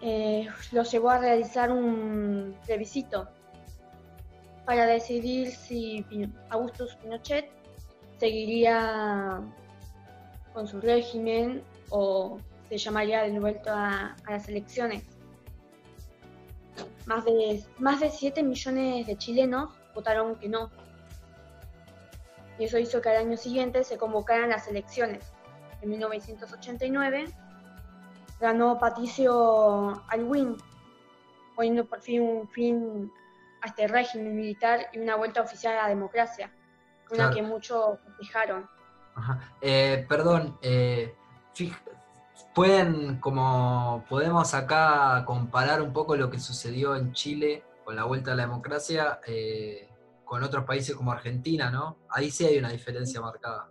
eh, 0.00 0.48
lo 0.72 0.82
llevó 0.84 1.10
a 1.10 1.18
realizar 1.18 1.72
un 1.72 2.56
plebiscito 2.66 3.28
para 4.64 4.86
decidir 4.86 5.50
si 5.50 6.04
Augustus 6.50 6.94
Pinochet 6.96 7.57
seguiría 8.18 9.40
con 10.52 10.66
su 10.66 10.80
régimen 10.80 11.62
o 11.90 12.38
se 12.68 12.78
llamaría 12.78 13.22
de 13.22 13.38
vuelta 13.38 14.16
a, 14.26 14.30
las 14.30 14.48
elecciones. 14.48 15.04
Más 17.06 17.24
de, 17.24 17.64
más 17.78 18.00
de 18.00 18.10
7 18.10 18.42
millones 18.42 19.06
de 19.06 19.16
chilenos 19.16 19.70
votaron 19.94 20.36
que 20.36 20.48
no, 20.48 20.70
y 22.58 22.64
eso 22.64 22.78
hizo 22.78 23.00
que 23.00 23.08
al 23.08 23.16
año 23.16 23.36
siguiente 23.36 23.84
se 23.84 23.96
convocaran 23.96 24.50
las 24.50 24.66
elecciones. 24.68 25.32
En 25.80 25.90
1989 25.90 27.26
ganó 28.40 28.78
Patricio 28.78 30.02
Alwin, 30.08 30.56
poniendo 31.54 31.84
por 31.84 32.00
fin 32.00 32.22
un 32.22 32.48
fin 32.48 33.12
a 33.62 33.68
este 33.68 33.86
régimen 33.86 34.36
militar 34.36 34.88
y 34.92 34.98
una 34.98 35.16
vuelta 35.16 35.40
oficial 35.40 35.76
a 35.78 35.82
la 35.84 35.88
democracia, 35.88 36.52
una 37.10 37.30
que 37.30 37.42
muchos 37.42 37.98
fijaron. 38.18 38.68
Eh, 39.60 40.06
perdón, 40.08 40.58
eh, 40.62 41.14
pueden, 42.54 43.18
como 43.18 44.04
podemos 44.08 44.54
acá 44.54 45.24
comparar 45.26 45.82
un 45.82 45.92
poco 45.92 46.16
lo 46.16 46.30
que 46.30 46.38
sucedió 46.38 46.94
en 46.94 47.12
Chile 47.12 47.64
con 47.84 47.96
la 47.96 48.04
vuelta 48.04 48.32
a 48.32 48.34
la 48.34 48.42
democracia, 48.42 49.20
eh, 49.26 49.88
con 50.24 50.42
otros 50.42 50.64
países 50.64 50.94
como 50.94 51.10
Argentina, 51.10 51.70
¿no? 51.70 51.98
Ahí 52.10 52.30
sí 52.30 52.44
hay 52.44 52.58
una 52.58 52.70
diferencia 52.70 53.20
marcada. 53.20 53.70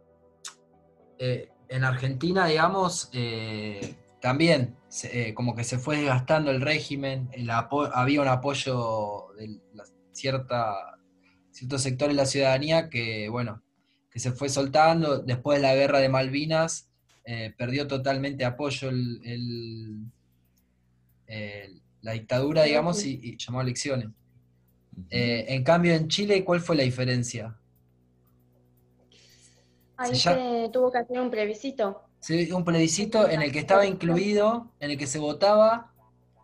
En 1.19 1.83
Argentina, 1.83 2.45
digamos, 2.45 3.11
también 4.19 4.77
eh, 5.03 5.33
como 5.33 5.55
que 5.55 5.63
se 5.63 5.77
fue 5.77 5.97
desgastando 5.97 6.49
el 6.51 6.61
régimen, 6.61 7.29
había 7.93 8.21
un 8.21 8.27
apoyo 8.27 9.27
de 9.37 9.59
cierta, 10.11 10.96
ciertos 11.57 11.81
sectores 11.81 12.15
de 12.15 12.21
la 12.21 12.27
ciudadanía 12.27 12.89
que, 12.89 13.29
bueno, 13.29 13.63
que 14.11 14.19
se 14.19 14.31
fue 14.31 14.49
soltando. 14.49 15.19
Después 15.19 15.57
de 15.57 15.63
la 15.63 15.75
guerra 15.75 15.99
de 15.99 16.09
Malvinas, 16.09 16.89
perdió 17.57 17.87
totalmente 17.87 18.45
apoyo 18.45 18.89
la 22.01 22.11
dictadura, 22.13 22.63
digamos, 22.63 23.03
y 23.03 23.37
llamó 23.37 23.59
a 23.59 23.63
elecciones. 23.63 24.09
Eh, 25.09 25.45
en 25.49 25.63
cambio, 25.63 25.93
en 25.93 26.07
Chile, 26.07 26.43
¿cuál 26.43 26.59
fue 26.59 26.75
la 26.75 26.83
diferencia? 26.83 27.55
Ahí 29.95 30.15
se, 30.15 30.69
tuvo 30.71 30.91
que 30.91 30.97
hacer 30.99 31.19
un 31.19 31.29
plebiscito. 31.29 32.01
Sí, 32.19 32.51
un 32.51 32.63
plebiscito 32.63 33.29
en 33.29 33.41
el 33.41 33.51
que 33.51 33.59
estaba 33.59 33.85
incluido, 33.85 34.71
en 34.79 34.91
el 34.91 34.97
que 34.97 35.07
se 35.07 35.19
votaba 35.19 35.93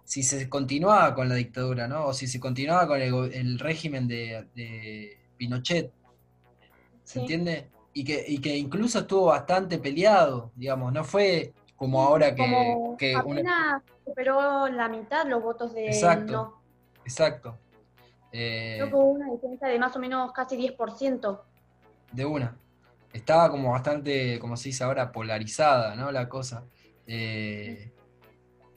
si 0.04 0.24
se 0.24 0.50
continuaba 0.50 1.16
con 1.16 1.30
la 1.30 1.36
dictadura, 1.36 1.88
¿no? 1.88 2.08
O 2.08 2.14
si 2.14 2.28
se 2.28 2.40
continuaba 2.40 2.88
con 2.88 3.02
el, 3.02 3.60
régimen 3.60 4.08
de, 4.08 4.48
de 4.56 5.18
Pinochet, 5.38 5.92
¿se 7.04 7.14
Sí. 7.14 7.20
entiende? 7.20 7.70
Y 7.94 8.04
que, 8.04 8.26
y 8.28 8.40
que 8.40 8.58
incluso 8.58 9.00
estuvo 9.00 9.26
bastante 9.28 9.78
peleado, 9.78 10.52
digamos, 10.56 10.92
no 10.92 11.04
fue 11.04 11.54
como 11.76 12.02
ahora 12.02 12.34
que, 12.34 12.42
Como 12.42 12.98
que 12.98 13.16
una- 13.18 13.84
superó 14.06 14.68
la 14.68 14.90
mitad 14.90 15.26
los 15.28 15.42
votos 15.44 15.74
de 15.74 15.88
Exacto. 15.88 16.32
no. 16.34 16.62
Exacto. 17.06 17.58
Eh, 18.32 18.76
Creo 18.78 18.90
que 18.90 18.96
hubo 18.96 19.12
una 19.12 19.32
diferencia 19.32 19.68
de 19.68 19.78
más 19.78 19.96
o 19.96 20.00
menos 20.00 20.32
casi 20.32 20.58
10%. 20.58 21.42
de 22.12 22.26
una. 22.26 22.58
Estaba 23.12 23.50
como 23.52 23.72
bastante, 23.72 24.40
como 24.40 24.58
se 24.58 24.70
dice 24.70 24.84
ahora, 24.84 25.12
polarizada, 25.12 25.96
¿no? 25.96 26.12
La 26.12 26.28
cosa. 26.28 26.64
Eh, 27.06 27.92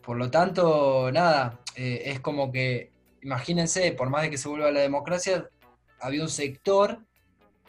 por 0.06 0.16
lo 0.16 0.30
tanto, 0.30 1.10
nada, 1.12 1.58
eh, 1.74 2.02
es 2.06 2.20
como 2.20 2.52
que, 2.52 2.90
imagínense, 3.22 3.90
por 3.92 4.08
más 4.08 4.22
de 4.22 4.30
que 4.30 4.38
se 4.38 4.48
vuelva 4.48 4.68
a 4.68 4.70
la 4.70 4.80
democracia, 4.80 5.50
había 5.98 6.22
un 6.22 6.28
sector 6.28 7.04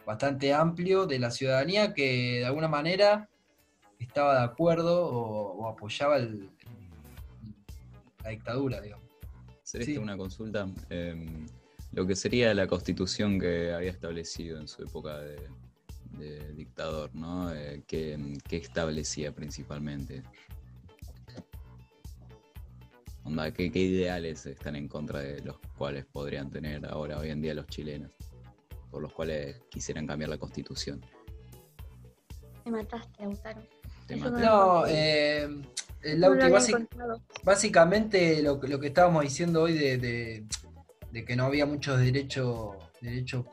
bastante 0.06 0.54
amplio 0.54 1.04
de 1.06 1.18
la 1.18 1.32
ciudadanía 1.32 1.92
que 1.92 2.38
de 2.38 2.46
alguna 2.46 2.68
manera 2.68 3.28
estaba 3.98 4.38
de 4.38 4.44
acuerdo 4.44 5.04
o, 5.04 5.64
o 5.64 5.68
apoyaba 5.68 6.16
el- 6.16 6.48
la 8.22 8.30
dictadura, 8.30 8.80
digamos. 8.80 9.04
Celeste, 9.64 9.94
Sí. 9.94 9.98
una 9.98 10.16
consulta. 10.16 10.68
em, 10.90 11.44
lo 11.92 12.06
que 12.06 12.14
sería 12.14 12.54
la 12.54 12.66
constitución 12.66 13.40
que 13.40 13.72
había 13.72 13.90
establecido 13.90 14.60
en 14.60 14.68
su 14.68 14.82
época 14.82 15.18
de, 15.18 15.48
de 16.18 16.52
dictador, 16.54 17.14
¿no? 17.14 17.52
Eh, 17.54 17.82
¿qué, 17.86 18.16
qué 18.46 18.58
establecía 18.58 19.32
principalmente? 19.34 20.22
Onda, 23.28 23.52
¿qué, 23.52 23.70
qué 23.70 23.80
ideales 23.80 24.46
están 24.46 24.74
en 24.74 24.88
contra 24.88 25.20
de 25.20 25.42
los 25.42 25.58
cuales 25.76 26.06
podrían 26.06 26.48
tener 26.50 26.86
ahora, 26.86 27.18
hoy 27.18 27.28
en 27.28 27.42
día, 27.42 27.52
los 27.52 27.66
chilenos? 27.66 28.10
Por 28.90 29.02
los 29.02 29.12
cuales 29.12 29.60
quisieran 29.68 30.06
cambiar 30.06 30.30
la 30.30 30.38
constitución. 30.38 31.04
Me 32.64 32.70
mataste, 32.72 33.22
Lautaro. 33.22 33.60
Te 34.06 34.14
Eso 34.14 34.30
maté. 34.30 34.42
No, 34.46 34.86
eh, 34.86 35.42
el 35.42 36.20
No 36.20 36.28
lo 36.28 36.34
Lauti, 36.36 36.42
había 36.46 36.56
básic- 36.58 36.68
encontrado. 36.76 37.22
Básicamente 37.44 38.42
lo, 38.42 38.58
que- 38.58 38.68
lo 38.68 38.80
que 38.80 38.86
estábamos 38.86 39.22
diciendo 39.24 39.60
hoy 39.64 39.74
de, 39.74 39.98
de- 39.98 40.44
de 41.12 41.24
que 41.26 41.36
no 41.36 41.44
había 41.44 41.66
muchos 41.66 41.98
derechos, 42.00 42.76
derechos 43.02 43.44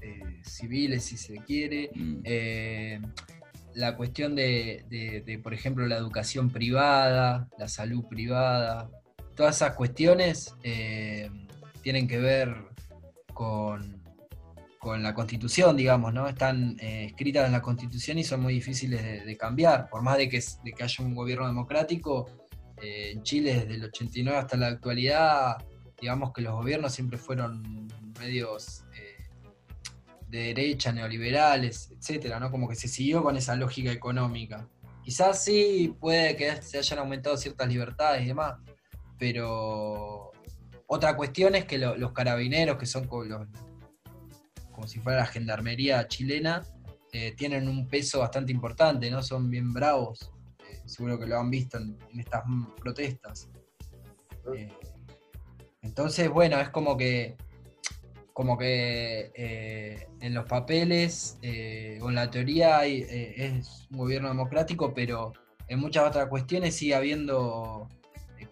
eh, 0.00 0.40
civiles, 0.42 1.04
si 1.04 1.16
se 1.16 1.36
quiere, 1.36 1.90
Mm, 1.94 2.20
eh, 2.24 3.00
la 3.74 3.96
cuestión 3.96 4.34
de, 4.34 4.84
de- 4.88 5.22
de, 5.24 5.38
por 5.38 5.54
ejemplo, 5.54 5.86
la 5.86 5.98
educación 5.98 6.50
privada, 6.50 7.48
la 7.58 7.68
salud 7.68 8.04
privada, 8.08 8.90
todas 9.34 9.56
esas 9.56 9.74
cuestiones 9.74 10.54
eh, 10.62 11.30
tienen 11.82 12.06
que 12.06 12.18
ver 12.18 12.54
con, 13.32 14.02
con 14.78 15.02
la 15.02 15.14
constitución, 15.14 15.76
digamos, 15.76 16.12
¿no? 16.14 16.28
Están 16.28 16.76
eh, 16.80 17.06
escritas 17.06 17.46
en 17.46 17.52
la 17.52 17.62
constitución 17.62 18.18
y 18.18 18.24
son 18.24 18.40
muy 18.40 18.54
difíciles 18.54 19.24
de, 19.24 19.36
cambiar. 19.36 19.88
Por 19.88 20.02
más 20.02 20.18
de 20.18 20.28
que, 20.28 20.42
de 20.62 20.72
que 20.72 20.84
haya 20.84 21.04
un 21.04 21.14
gobierno 21.14 21.46
democrático, 21.46 22.26
eh, 22.80 23.12
en 23.12 23.22
Chile 23.22 23.54
desde 23.54 23.74
el 23.74 23.84
89 23.84 24.38
hasta 24.38 24.56
la 24.56 24.68
actualidad, 24.68 25.56
digamos 26.00 26.32
que 26.32 26.42
los 26.42 26.54
gobiernos 26.54 26.92
siempre 26.92 27.18
fueron 27.18 27.88
medios 28.18 28.84
de 30.28 30.46
derecha, 30.46 30.92
neoliberales, 30.92 31.92
etcétera, 31.96 32.40
¿no? 32.40 32.50
Como 32.50 32.68
que 32.68 32.74
se 32.74 32.88
siguió 32.88 33.22
con 33.22 33.36
esa 33.36 33.54
lógica 33.54 33.92
económica. 33.92 34.68
Quizás 35.04 35.44
sí 35.44 35.94
puede 36.00 36.34
que 36.34 36.60
se 36.60 36.78
hayan 36.78 36.98
aumentado 36.98 37.36
ciertas 37.36 37.68
libertades 37.68 38.22
y 38.22 38.26
demás, 38.26 38.54
pero 39.18 40.30
otra 40.86 41.16
cuestión 41.16 41.54
es 41.54 41.64
que 41.64 41.78
lo- 41.78 41.96
los 41.96 42.12
carabineros, 42.12 42.76
que 42.78 42.86
son 42.86 43.06
como, 43.06 43.24
los- 43.24 43.46
como 44.72 44.86
si 44.86 44.98
fuera 45.00 45.18
la 45.20 45.26
gendarmería 45.26 46.06
chilena, 46.08 46.62
eh, 47.12 47.32
tienen 47.36 47.68
un 47.68 47.86
peso 47.88 48.20
bastante 48.20 48.50
importante, 48.52 49.10
¿no? 49.10 49.22
Son 49.22 49.48
bien 49.48 49.72
bravos. 49.72 50.30
Eh, 50.68 50.80
seguro 50.86 51.18
que 51.18 51.26
lo 51.26 51.38
han 51.38 51.48
visto 51.50 51.78
en, 51.78 51.96
en 52.12 52.20
estas 52.20 52.42
protestas. 52.80 53.48
Eh, 54.54 54.68
entonces, 55.82 56.28
bueno, 56.28 56.60
es 56.60 56.68
como 56.70 56.96
que 56.96 57.36
como 58.32 58.58
que 58.58 59.30
eh, 59.36 60.08
en 60.20 60.34
los 60.34 60.44
papeles 60.46 61.38
eh, 61.40 62.00
o 62.02 62.08
en 62.08 62.16
la 62.16 62.28
teoría 62.32 62.78
hay, 62.78 63.02
eh, 63.08 63.34
es 63.36 63.86
un 63.92 63.98
gobierno 63.98 64.26
democrático, 64.26 64.92
pero 64.92 65.32
en 65.68 65.78
muchas 65.78 66.08
otras 66.08 66.26
cuestiones 66.26 66.74
sigue 66.74 66.96
habiendo 66.96 67.88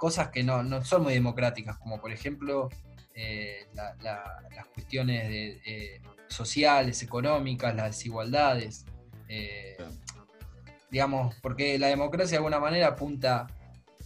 cosas 0.03 0.31
que 0.31 0.43
no, 0.43 0.65
no 0.65 0.85
son 0.85 1.05
muy 1.05 1.15
democráticas, 1.15 1.79
como 1.79 2.01
por 2.01 2.11
ejemplo 2.11 2.69
eh, 3.15 3.69
la- 3.73 3.95
la- 4.03 4.43
las 4.57 4.67
cuestiones 4.75 5.29
de, 5.29 5.61
eh, 5.65 6.01
sociales, 6.27 7.05
económicas, 7.05 7.73
las 7.77 7.87
desigualdades. 7.97 8.85
eh, 9.29 9.77
digamos, 10.91 11.37
porque 11.41 11.79
la 11.79 11.87
democracia 11.87 12.33
de 12.33 12.37
alguna 12.39 12.59
manera 12.59 12.89
apunta 12.89 13.43
a 13.43 13.47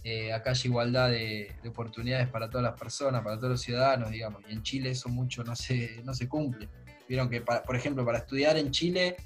que 0.03 0.31
haya 0.45 0.67
igualdad 0.69 1.09
de, 1.09 1.51
de 1.63 1.69
oportunidades 1.69 2.27
para 2.29 2.47
todas 2.47 2.63
las 2.63 2.79
personas, 2.79 3.23
para 3.23 3.35
todos 3.37 3.49
los 3.53 3.61
ciudadanos, 3.61 4.11
digamos, 4.11 4.43
y 4.47 4.53
en 4.53 4.61
Chile 4.61 4.91
eso 4.91 5.09
mucho 5.09 5.43
no 5.43 5.55
se, 5.55 6.01
no 6.03 6.13
se 6.13 6.29
cumple. 6.29 6.69
Vieron 7.09 7.27
que, 7.27 7.41
para- 7.41 7.63
por 7.63 7.75
ejemplo, 7.75 8.05
para 8.05 8.19
estudiar 8.19 8.55
en 8.57 8.69
Chile 8.69 9.17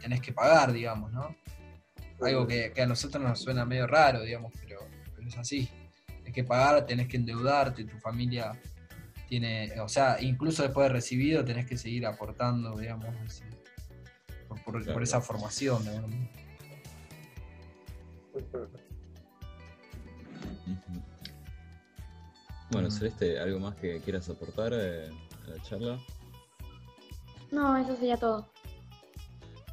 tenés 0.00 0.20
que 0.20 0.32
pagar, 0.32 0.72
digamos, 0.72 1.10
¿no? 1.12 1.34
Algo 2.22 2.46
que, 2.46 2.72
que 2.72 2.82
a 2.82 2.86
nosotros 2.86 3.22
nos 3.22 3.40
suena 3.40 3.64
medio 3.64 3.86
raro, 3.88 4.22
digamos, 4.22 4.52
pero 4.62 4.78
es 5.28 5.38
así. 5.38 5.68
Tenés 6.06 6.32
que 6.34 6.44
pagar, 6.44 6.84
tenés 6.86 7.08
que 7.08 7.16
endeudarte, 7.16 7.84
tu 7.84 7.98
familia 7.98 8.52
tiene, 9.28 9.78
o 9.80 9.88
sea, 9.88 10.16
incluso 10.20 10.62
después 10.62 10.88
de 10.88 10.92
recibido 10.94 11.44
tenés 11.44 11.66
que 11.66 11.76
seguir 11.76 12.06
aportando, 12.06 12.76
digamos, 12.76 13.14
por, 14.48 14.62
por- 14.64 14.72
por 14.72 14.82
Claro. 14.84 15.02
esa 15.02 15.20
formación, 15.20 15.82
digamos. 15.84 16.10
Ujú. 20.66 21.02
Bueno. 22.70 22.90
Celeste, 22.90 23.38
¿algo 23.38 23.58
más 23.60 23.74
que 23.76 24.00
quieras 24.00 24.28
aportar 24.28 24.72
eh, 24.74 25.08
a 25.46 25.50
la 25.50 25.62
charla? 25.62 25.98
No, 27.50 27.76
eso 27.78 27.96
sería 27.96 28.16
todo. 28.18 28.46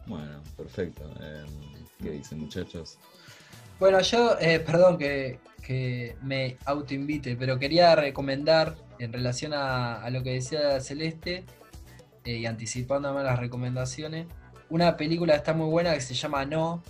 Bueno, 0.07 0.41
perfecto. 0.55 1.03
Em, 1.21 1.85
¿Qué 2.01 2.11
dicen 2.11 2.39
muchachos? 2.39 2.97
Bueno, 3.79 3.99
yo, 4.01 4.37
eh, 4.39 4.59
perdón 4.59 4.97
que, 4.97 5.39
que 5.61 6.15
me 6.21 6.57
autoinvite, 6.65 7.35
pero 7.35 7.57
quería 7.57 7.95
recomendar 7.95 8.75
en 8.99 9.11
relación 9.11 9.53
a, 9.53 10.07
lo 10.09 10.23
que 10.23 10.33
decía 10.33 10.79
Celeste 10.79 11.43
eh, 12.23 12.37
y 12.37 12.45
anticipándome 12.45 13.23
las 13.23 13.39
recomendaciones, 13.39 14.27
una 14.69 14.95
película 14.95 15.35
está 15.35 15.53
muy 15.53 15.69
buena 15.69 15.93
que 15.93 16.01
se 16.01 16.13
llama 16.13 16.45
No, 16.45 16.83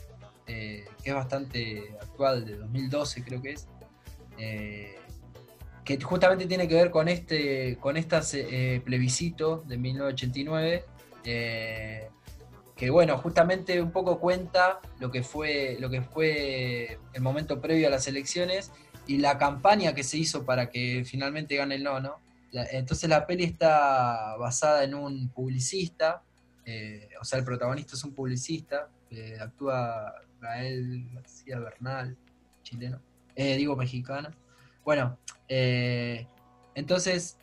eh, 0.48 0.86
que 1.04 1.10
es 1.10 1.16
bastante 1.16 1.96
actual, 2.02 2.46
de 2.46 2.58
2012 2.58 3.24
creo 3.24 3.42
que 3.42 3.52
es, 3.52 3.68
eh, 4.38 4.96
que 5.84 6.00
justamente 6.02 6.46
tiene 6.46 6.68
que 6.68 6.76
ver 6.76 6.92
con 6.92 7.08
este 7.08 7.78
con 7.78 7.96
este 7.96 8.82
plebiscito 8.84 9.64
de 9.68 9.78
1989. 9.78 10.86
Que 12.76 12.90
bueno, 12.90 13.18
justamente 13.18 13.82
un 13.82 13.92
poco 13.92 14.20
cuenta 14.20 14.80
lo 15.00 15.10
que 15.10 15.24
fue 15.24 15.78
lo 15.80 15.90
que 15.90 16.02
fue 16.02 17.00
el 17.14 17.22
momento 17.22 17.62
previo 17.62 17.88
a 17.88 17.90
las 17.90 18.08
elecciones 18.08 18.72
y 19.08 19.20
la 19.20 19.38
campaña 19.38 19.94
que 19.94 20.04
se 20.04 20.18
hizo 20.18 20.46
para 20.46 20.70
que 20.70 21.04
finalmente 21.06 21.56
gane 21.56 21.76
el 21.76 21.84
no, 21.84 22.00
¿no? 22.00 22.20
Entonces 22.52 23.10
la 23.10 23.28
peli 23.28 23.44
está 23.44 24.36
basada 24.38 24.84
en 24.84 24.94
un 24.94 25.30
publicista, 25.30 26.24
eh, 26.66 27.10
o 27.20 27.26
sea, 27.26 27.40
el 27.40 27.46
protagonista 27.46 27.96
es 27.96 28.04
un 28.04 28.14
publicista, 28.14 28.90
eh, 29.10 29.38
actúa 29.40 30.14
Gael 30.40 31.10
García 31.14 31.60
Bernal, 31.60 32.18
chileno, 32.64 33.02
eh, 33.36 33.58
digo 33.58 33.76
mexicano. 33.76 34.30
Bueno, 34.84 35.18
entonces 36.76 37.38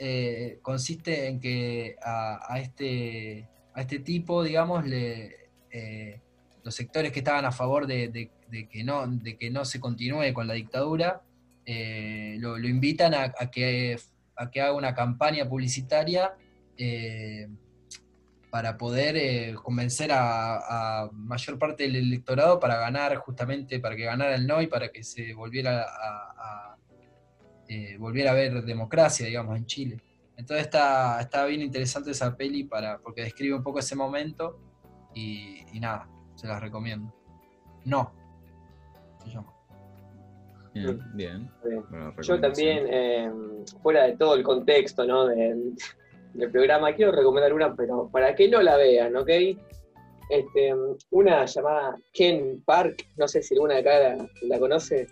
consiste 0.62 1.28
en 1.28 1.40
que 1.40 1.96
a 2.02 2.58
este, 2.58 3.48
a 3.74 3.80
este 3.80 3.98
tipo, 4.00 4.42
digamos, 4.42 4.86
le, 4.86 5.36
eh, 5.70 6.20
los 6.62 6.74
sectores 6.74 7.12
que 7.12 7.20
estaban 7.20 7.44
a 7.44 7.52
favor 7.52 7.86
de, 7.86 8.08
de- 8.08 8.30
que, 8.68 8.84
no, 8.84 9.06
de 9.06 9.36
que 9.38 9.50
no 9.50 9.64
se 9.64 9.80
continúe 9.80 10.32
con 10.34 10.46
la 10.46 10.54
dictadura, 10.54 11.22
eh, 11.64 12.36
lo, 12.38 12.58
invitan 12.58 13.14
a, 13.14 13.32
a 13.38 13.50
que, 13.50 13.98
a 14.36 14.50
que 14.50 14.60
haga 14.60 14.74
una 14.74 14.94
campaña 14.94 15.48
publicitaria 15.48 16.32
eh, 16.76 17.48
para 18.50 18.76
poder 18.76 19.16
eh, 19.16 19.54
convencer 19.62 20.12
a, 20.12 21.02
a 21.04 21.10
mayor 21.12 21.58
parte 21.58 21.84
del 21.84 21.96
electorado 21.96 22.60
para 22.60 22.76
ganar 22.76 23.16
justamente, 23.16 23.80
para 23.80 23.96
que 23.96 24.04
ganara 24.04 24.34
el 24.34 24.46
no 24.46 24.60
y 24.60 24.66
para 24.66 24.90
que 24.90 25.02
se 25.02 25.32
volviera 25.32 25.82
a, 25.82 25.86
a- 26.36 26.76
volviera 27.98 28.30
a 28.30 28.32
haber 28.34 28.62
democracia, 28.64 29.24
digamos, 29.26 29.56
en 29.56 29.64
Chile. 29.64 29.96
Entonces 30.42 30.64
está, 30.64 31.20
está 31.20 31.46
bien 31.46 31.62
interesante 31.62 32.10
esa 32.10 32.36
peli 32.36 32.64
para, 32.64 32.98
porque 32.98 33.22
describe 33.22 33.54
un 33.54 33.62
poco 33.62 33.78
ese 33.78 33.94
momento 33.94 34.58
y, 35.14 35.64
y 35.72 35.78
nada, 35.78 36.08
se 36.34 36.48
las 36.48 36.60
recomiendo. 36.60 37.14
No, 37.84 38.12
se 39.22 39.30
llama. 39.30 39.54
Bien, 40.74 41.00
bien. 41.14 41.50
Bien. 41.64 41.84
Yo 42.22 42.40
también, 42.40 42.86
eh, 42.90 43.30
fuera 43.84 44.02
de 44.02 44.16
todo 44.16 44.34
el 44.34 44.42
contexto 44.42 45.04
¿no? 45.04 45.26
del, 45.26 45.76
del 46.34 46.50
programa, 46.50 46.92
quiero 46.92 47.12
recomendar 47.12 47.52
una, 47.52 47.76
pero 47.76 48.08
para 48.08 48.34
que 48.34 48.48
no 48.48 48.60
la 48.62 48.76
vean, 48.76 49.14
¿ok? 49.14 49.28
Este, 50.28 50.74
una 51.10 51.44
llamada 51.44 51.96
Ken 52.12 52.60
Park, 52.66 53.06
no 53.16 53.28
sé 53.28 53.44
si 53.44 53.54
alguna 53.54 53.74
de 53.74 53.80
acá 53.80 54.16
la, 54.16 54.28
la 54.42 54.58
conoce. 54.58 55.06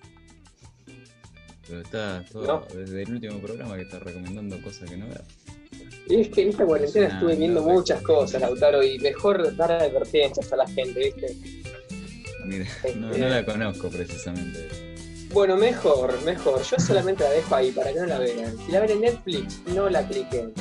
Pero 1.71 1.83
está 1.83 2.25
todo, 2.33 2.47
No. 2.47 2.67
desde 2.77 3.03
el 3.03 3.13
último 3.15 3.39
programa 3.39 3.77
que 3.77 3.83
estás 3.83 4.03
recomendando 4.03 4.61
cosas 4.61 4.91
que 4.91 4.97
no 4.97 5.07
veas. 5.07 5.23
Y 6.09 6.21
es 6.23 6.29
que 6.29 6.43
en 6.43 6.49
esta 6.49 6.67
cuarentena 6.67 7.07
Es 7.07 7.13
una 7.13 7.21
estuve 7.21 7.37
viendo 7.37 7.63
muchas 7.63 8.03
cosas, 8.03 8.41
Lautaro, 8.41 8.83
y 8.83 8.99
mejor 8.99 9.55
dar 9.57 9.71
advertencias 9.71 10.53
a 10.53 10.57
la 10.57 10.67
gente, 10.67 10.99
¿viste? 10.99 11.37
Mira, 12.45 12.67
no, 12.97 13.11
Este- 13.11 13.19
no 13.21 13.29
la 13.29 13.45
conozco 13.45 13.89
precisamente. 13.89 14.69
Bueno, 15.33 15.57
mejor, 15.57 16.21
mejor. 16.25 16.61
Yo 16.65 16.77
solamente 16.81 17.23
la 17.23 17.31
dejo 17.31 17.55
ahí 17.55 17.71
para 17.71 17.93
que 17.93 18.01
no 18.01 18.07
la 18.07 18.19
vean. 18.19 18.57
Si 18.67 18.73
la 18.73 18.81
ven 18.81 18.91
en 18.91 19.01
Netflix, 19.03 19.61
no 19.73 19.89
la 19.89 20.05
cliquen. 20.09 20.53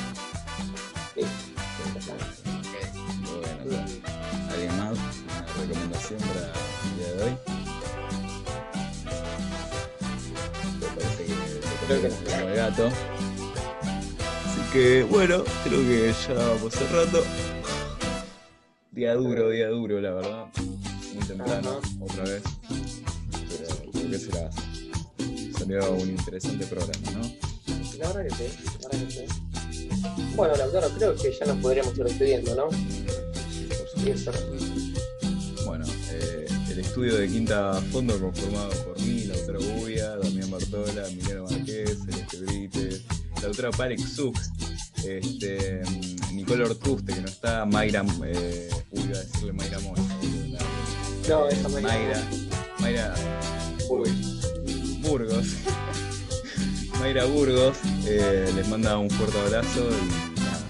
Creo 11.90 12.02
que 12.02 12.06
el 12.06 12.54
gato. 12.54 12.86
Así 12.86 14.72
que 14.72 15.02
bueno, 15.02 15.42
creo 15.64 15.80
que 15.80 16.14
ya 16.28 16.34
vamos 16.34 16.72
cerrando. 16.72 17.24
Día 18.92 19.14
duro, 19.16 19.50
día 19.50 19.68
duro, 19.70 20.00
la 20.00 20.12
verdad. 20.12 20.46
Muy 21.12 21.24
temprano, 21.26 21.80
Ajá. 21.82 21.88
otra 22.00 22.22
vez. 22.22 22.42
Pero, 23.48 23.90
¿por 23.90 24.08
qué 24.08 24.18
será? 24.20 24.50
Salió 25.58 25.92
un 25.94 26.10
interesante 26.10 26.64
programa, 26.66 27.10
¿no? 27.12 27.22
La 27.98 28.12
verdad 28.12 28.36
que 28.38 28.44
sí, 28.44 28.56
la 28.82 28.88
verdad 28.88 29.06
que 29.08 29.10
sí. 29.10 29.24
Bueno, 30.36 30.54
Lautaro, 30.56 30.88
creo 30.90 31.16
que 31.16 31.32
ya 31.32 31.46
nos 31.46 31.56
podríamos 31.56 31.98
ir 31.98 32.04
despidiendo, 32.04 32.54
¿no? 32.54 32.68
Por 32.68 33.88
supuesto. 33.96 34.30
eso. 34.30 35.64
Bueno, 35.66 35.84
eh, 36.12 36.46
el 36.70 36.78
estudio 36.78 37.16
de 37.16 37.26
Quinta 37.28 37.74
Fondo 37.92 38.18
conformado 38.20 38.70
por 38.84 39.00
mí, 39.00 39.24
Lautaro 39.24 39.60
Gubia, 39.60 40.16
Damián 40.16 40.50
Bartola, 40.50 41.08
Emiliano 41.08 41.44
Marqués, 41.44 41.59
Brites, 42.40 43.02
Lautaro 43.42 43.70
Parex 43.72 44.02
Suk, 44.14 44.36
este, 45.06 45.82
mm, 45.84 46.34
Nicole 46.36 46.64
Ortuste, 46.64 47.12
que 47.14 47.20
no 47.20 47.28
está, 47.28 47.64
Mayra, 47.64 48.04
eh, 48.26 48.68
uy, 48.90 49.00
iba 49.04 49.16
a 49.18 49.20
decirle 49.20 49.52
Mayra 49.52 49.78
Moya, 49.80 50.02
no. 50.02 50.58
No, 51.28 51.48
Eh, 51.48 51.52
esa 51.52 51.68
Mayra. 51.68 51.88
Mayra, 51.90 52.24
Mayra 52.80 53.14
Uy. 53.88 54.10
Burgos. 55.02 55.46
Mayra 57.00 57.24
Burgos, 57.24 57.76
eh, 58.06 58.50
les 58.54 58.68
manda 58.68 58.98
un 58.98 59.08
fuerte 59.10 59.38
abrazo 59.40 59.88
y 59.88 60.40
nada, 60.40 60.60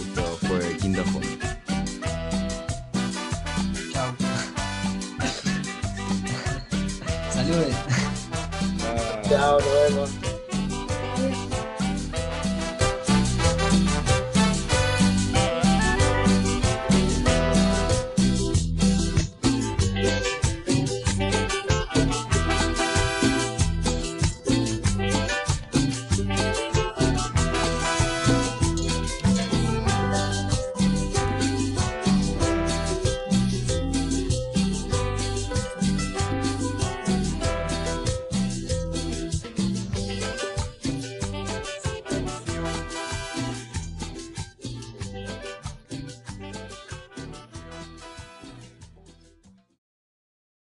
esto 0.00 0.38
fue 0.46 0.76
Quinta 0.76 1.02
Fondo. 1.04 1.28
Chao. 3.92 4.14
Saludes. 7.32 7.76
Chao, 9.28 9.58
nos 9.60 9.72
vemos. 9.88 10.29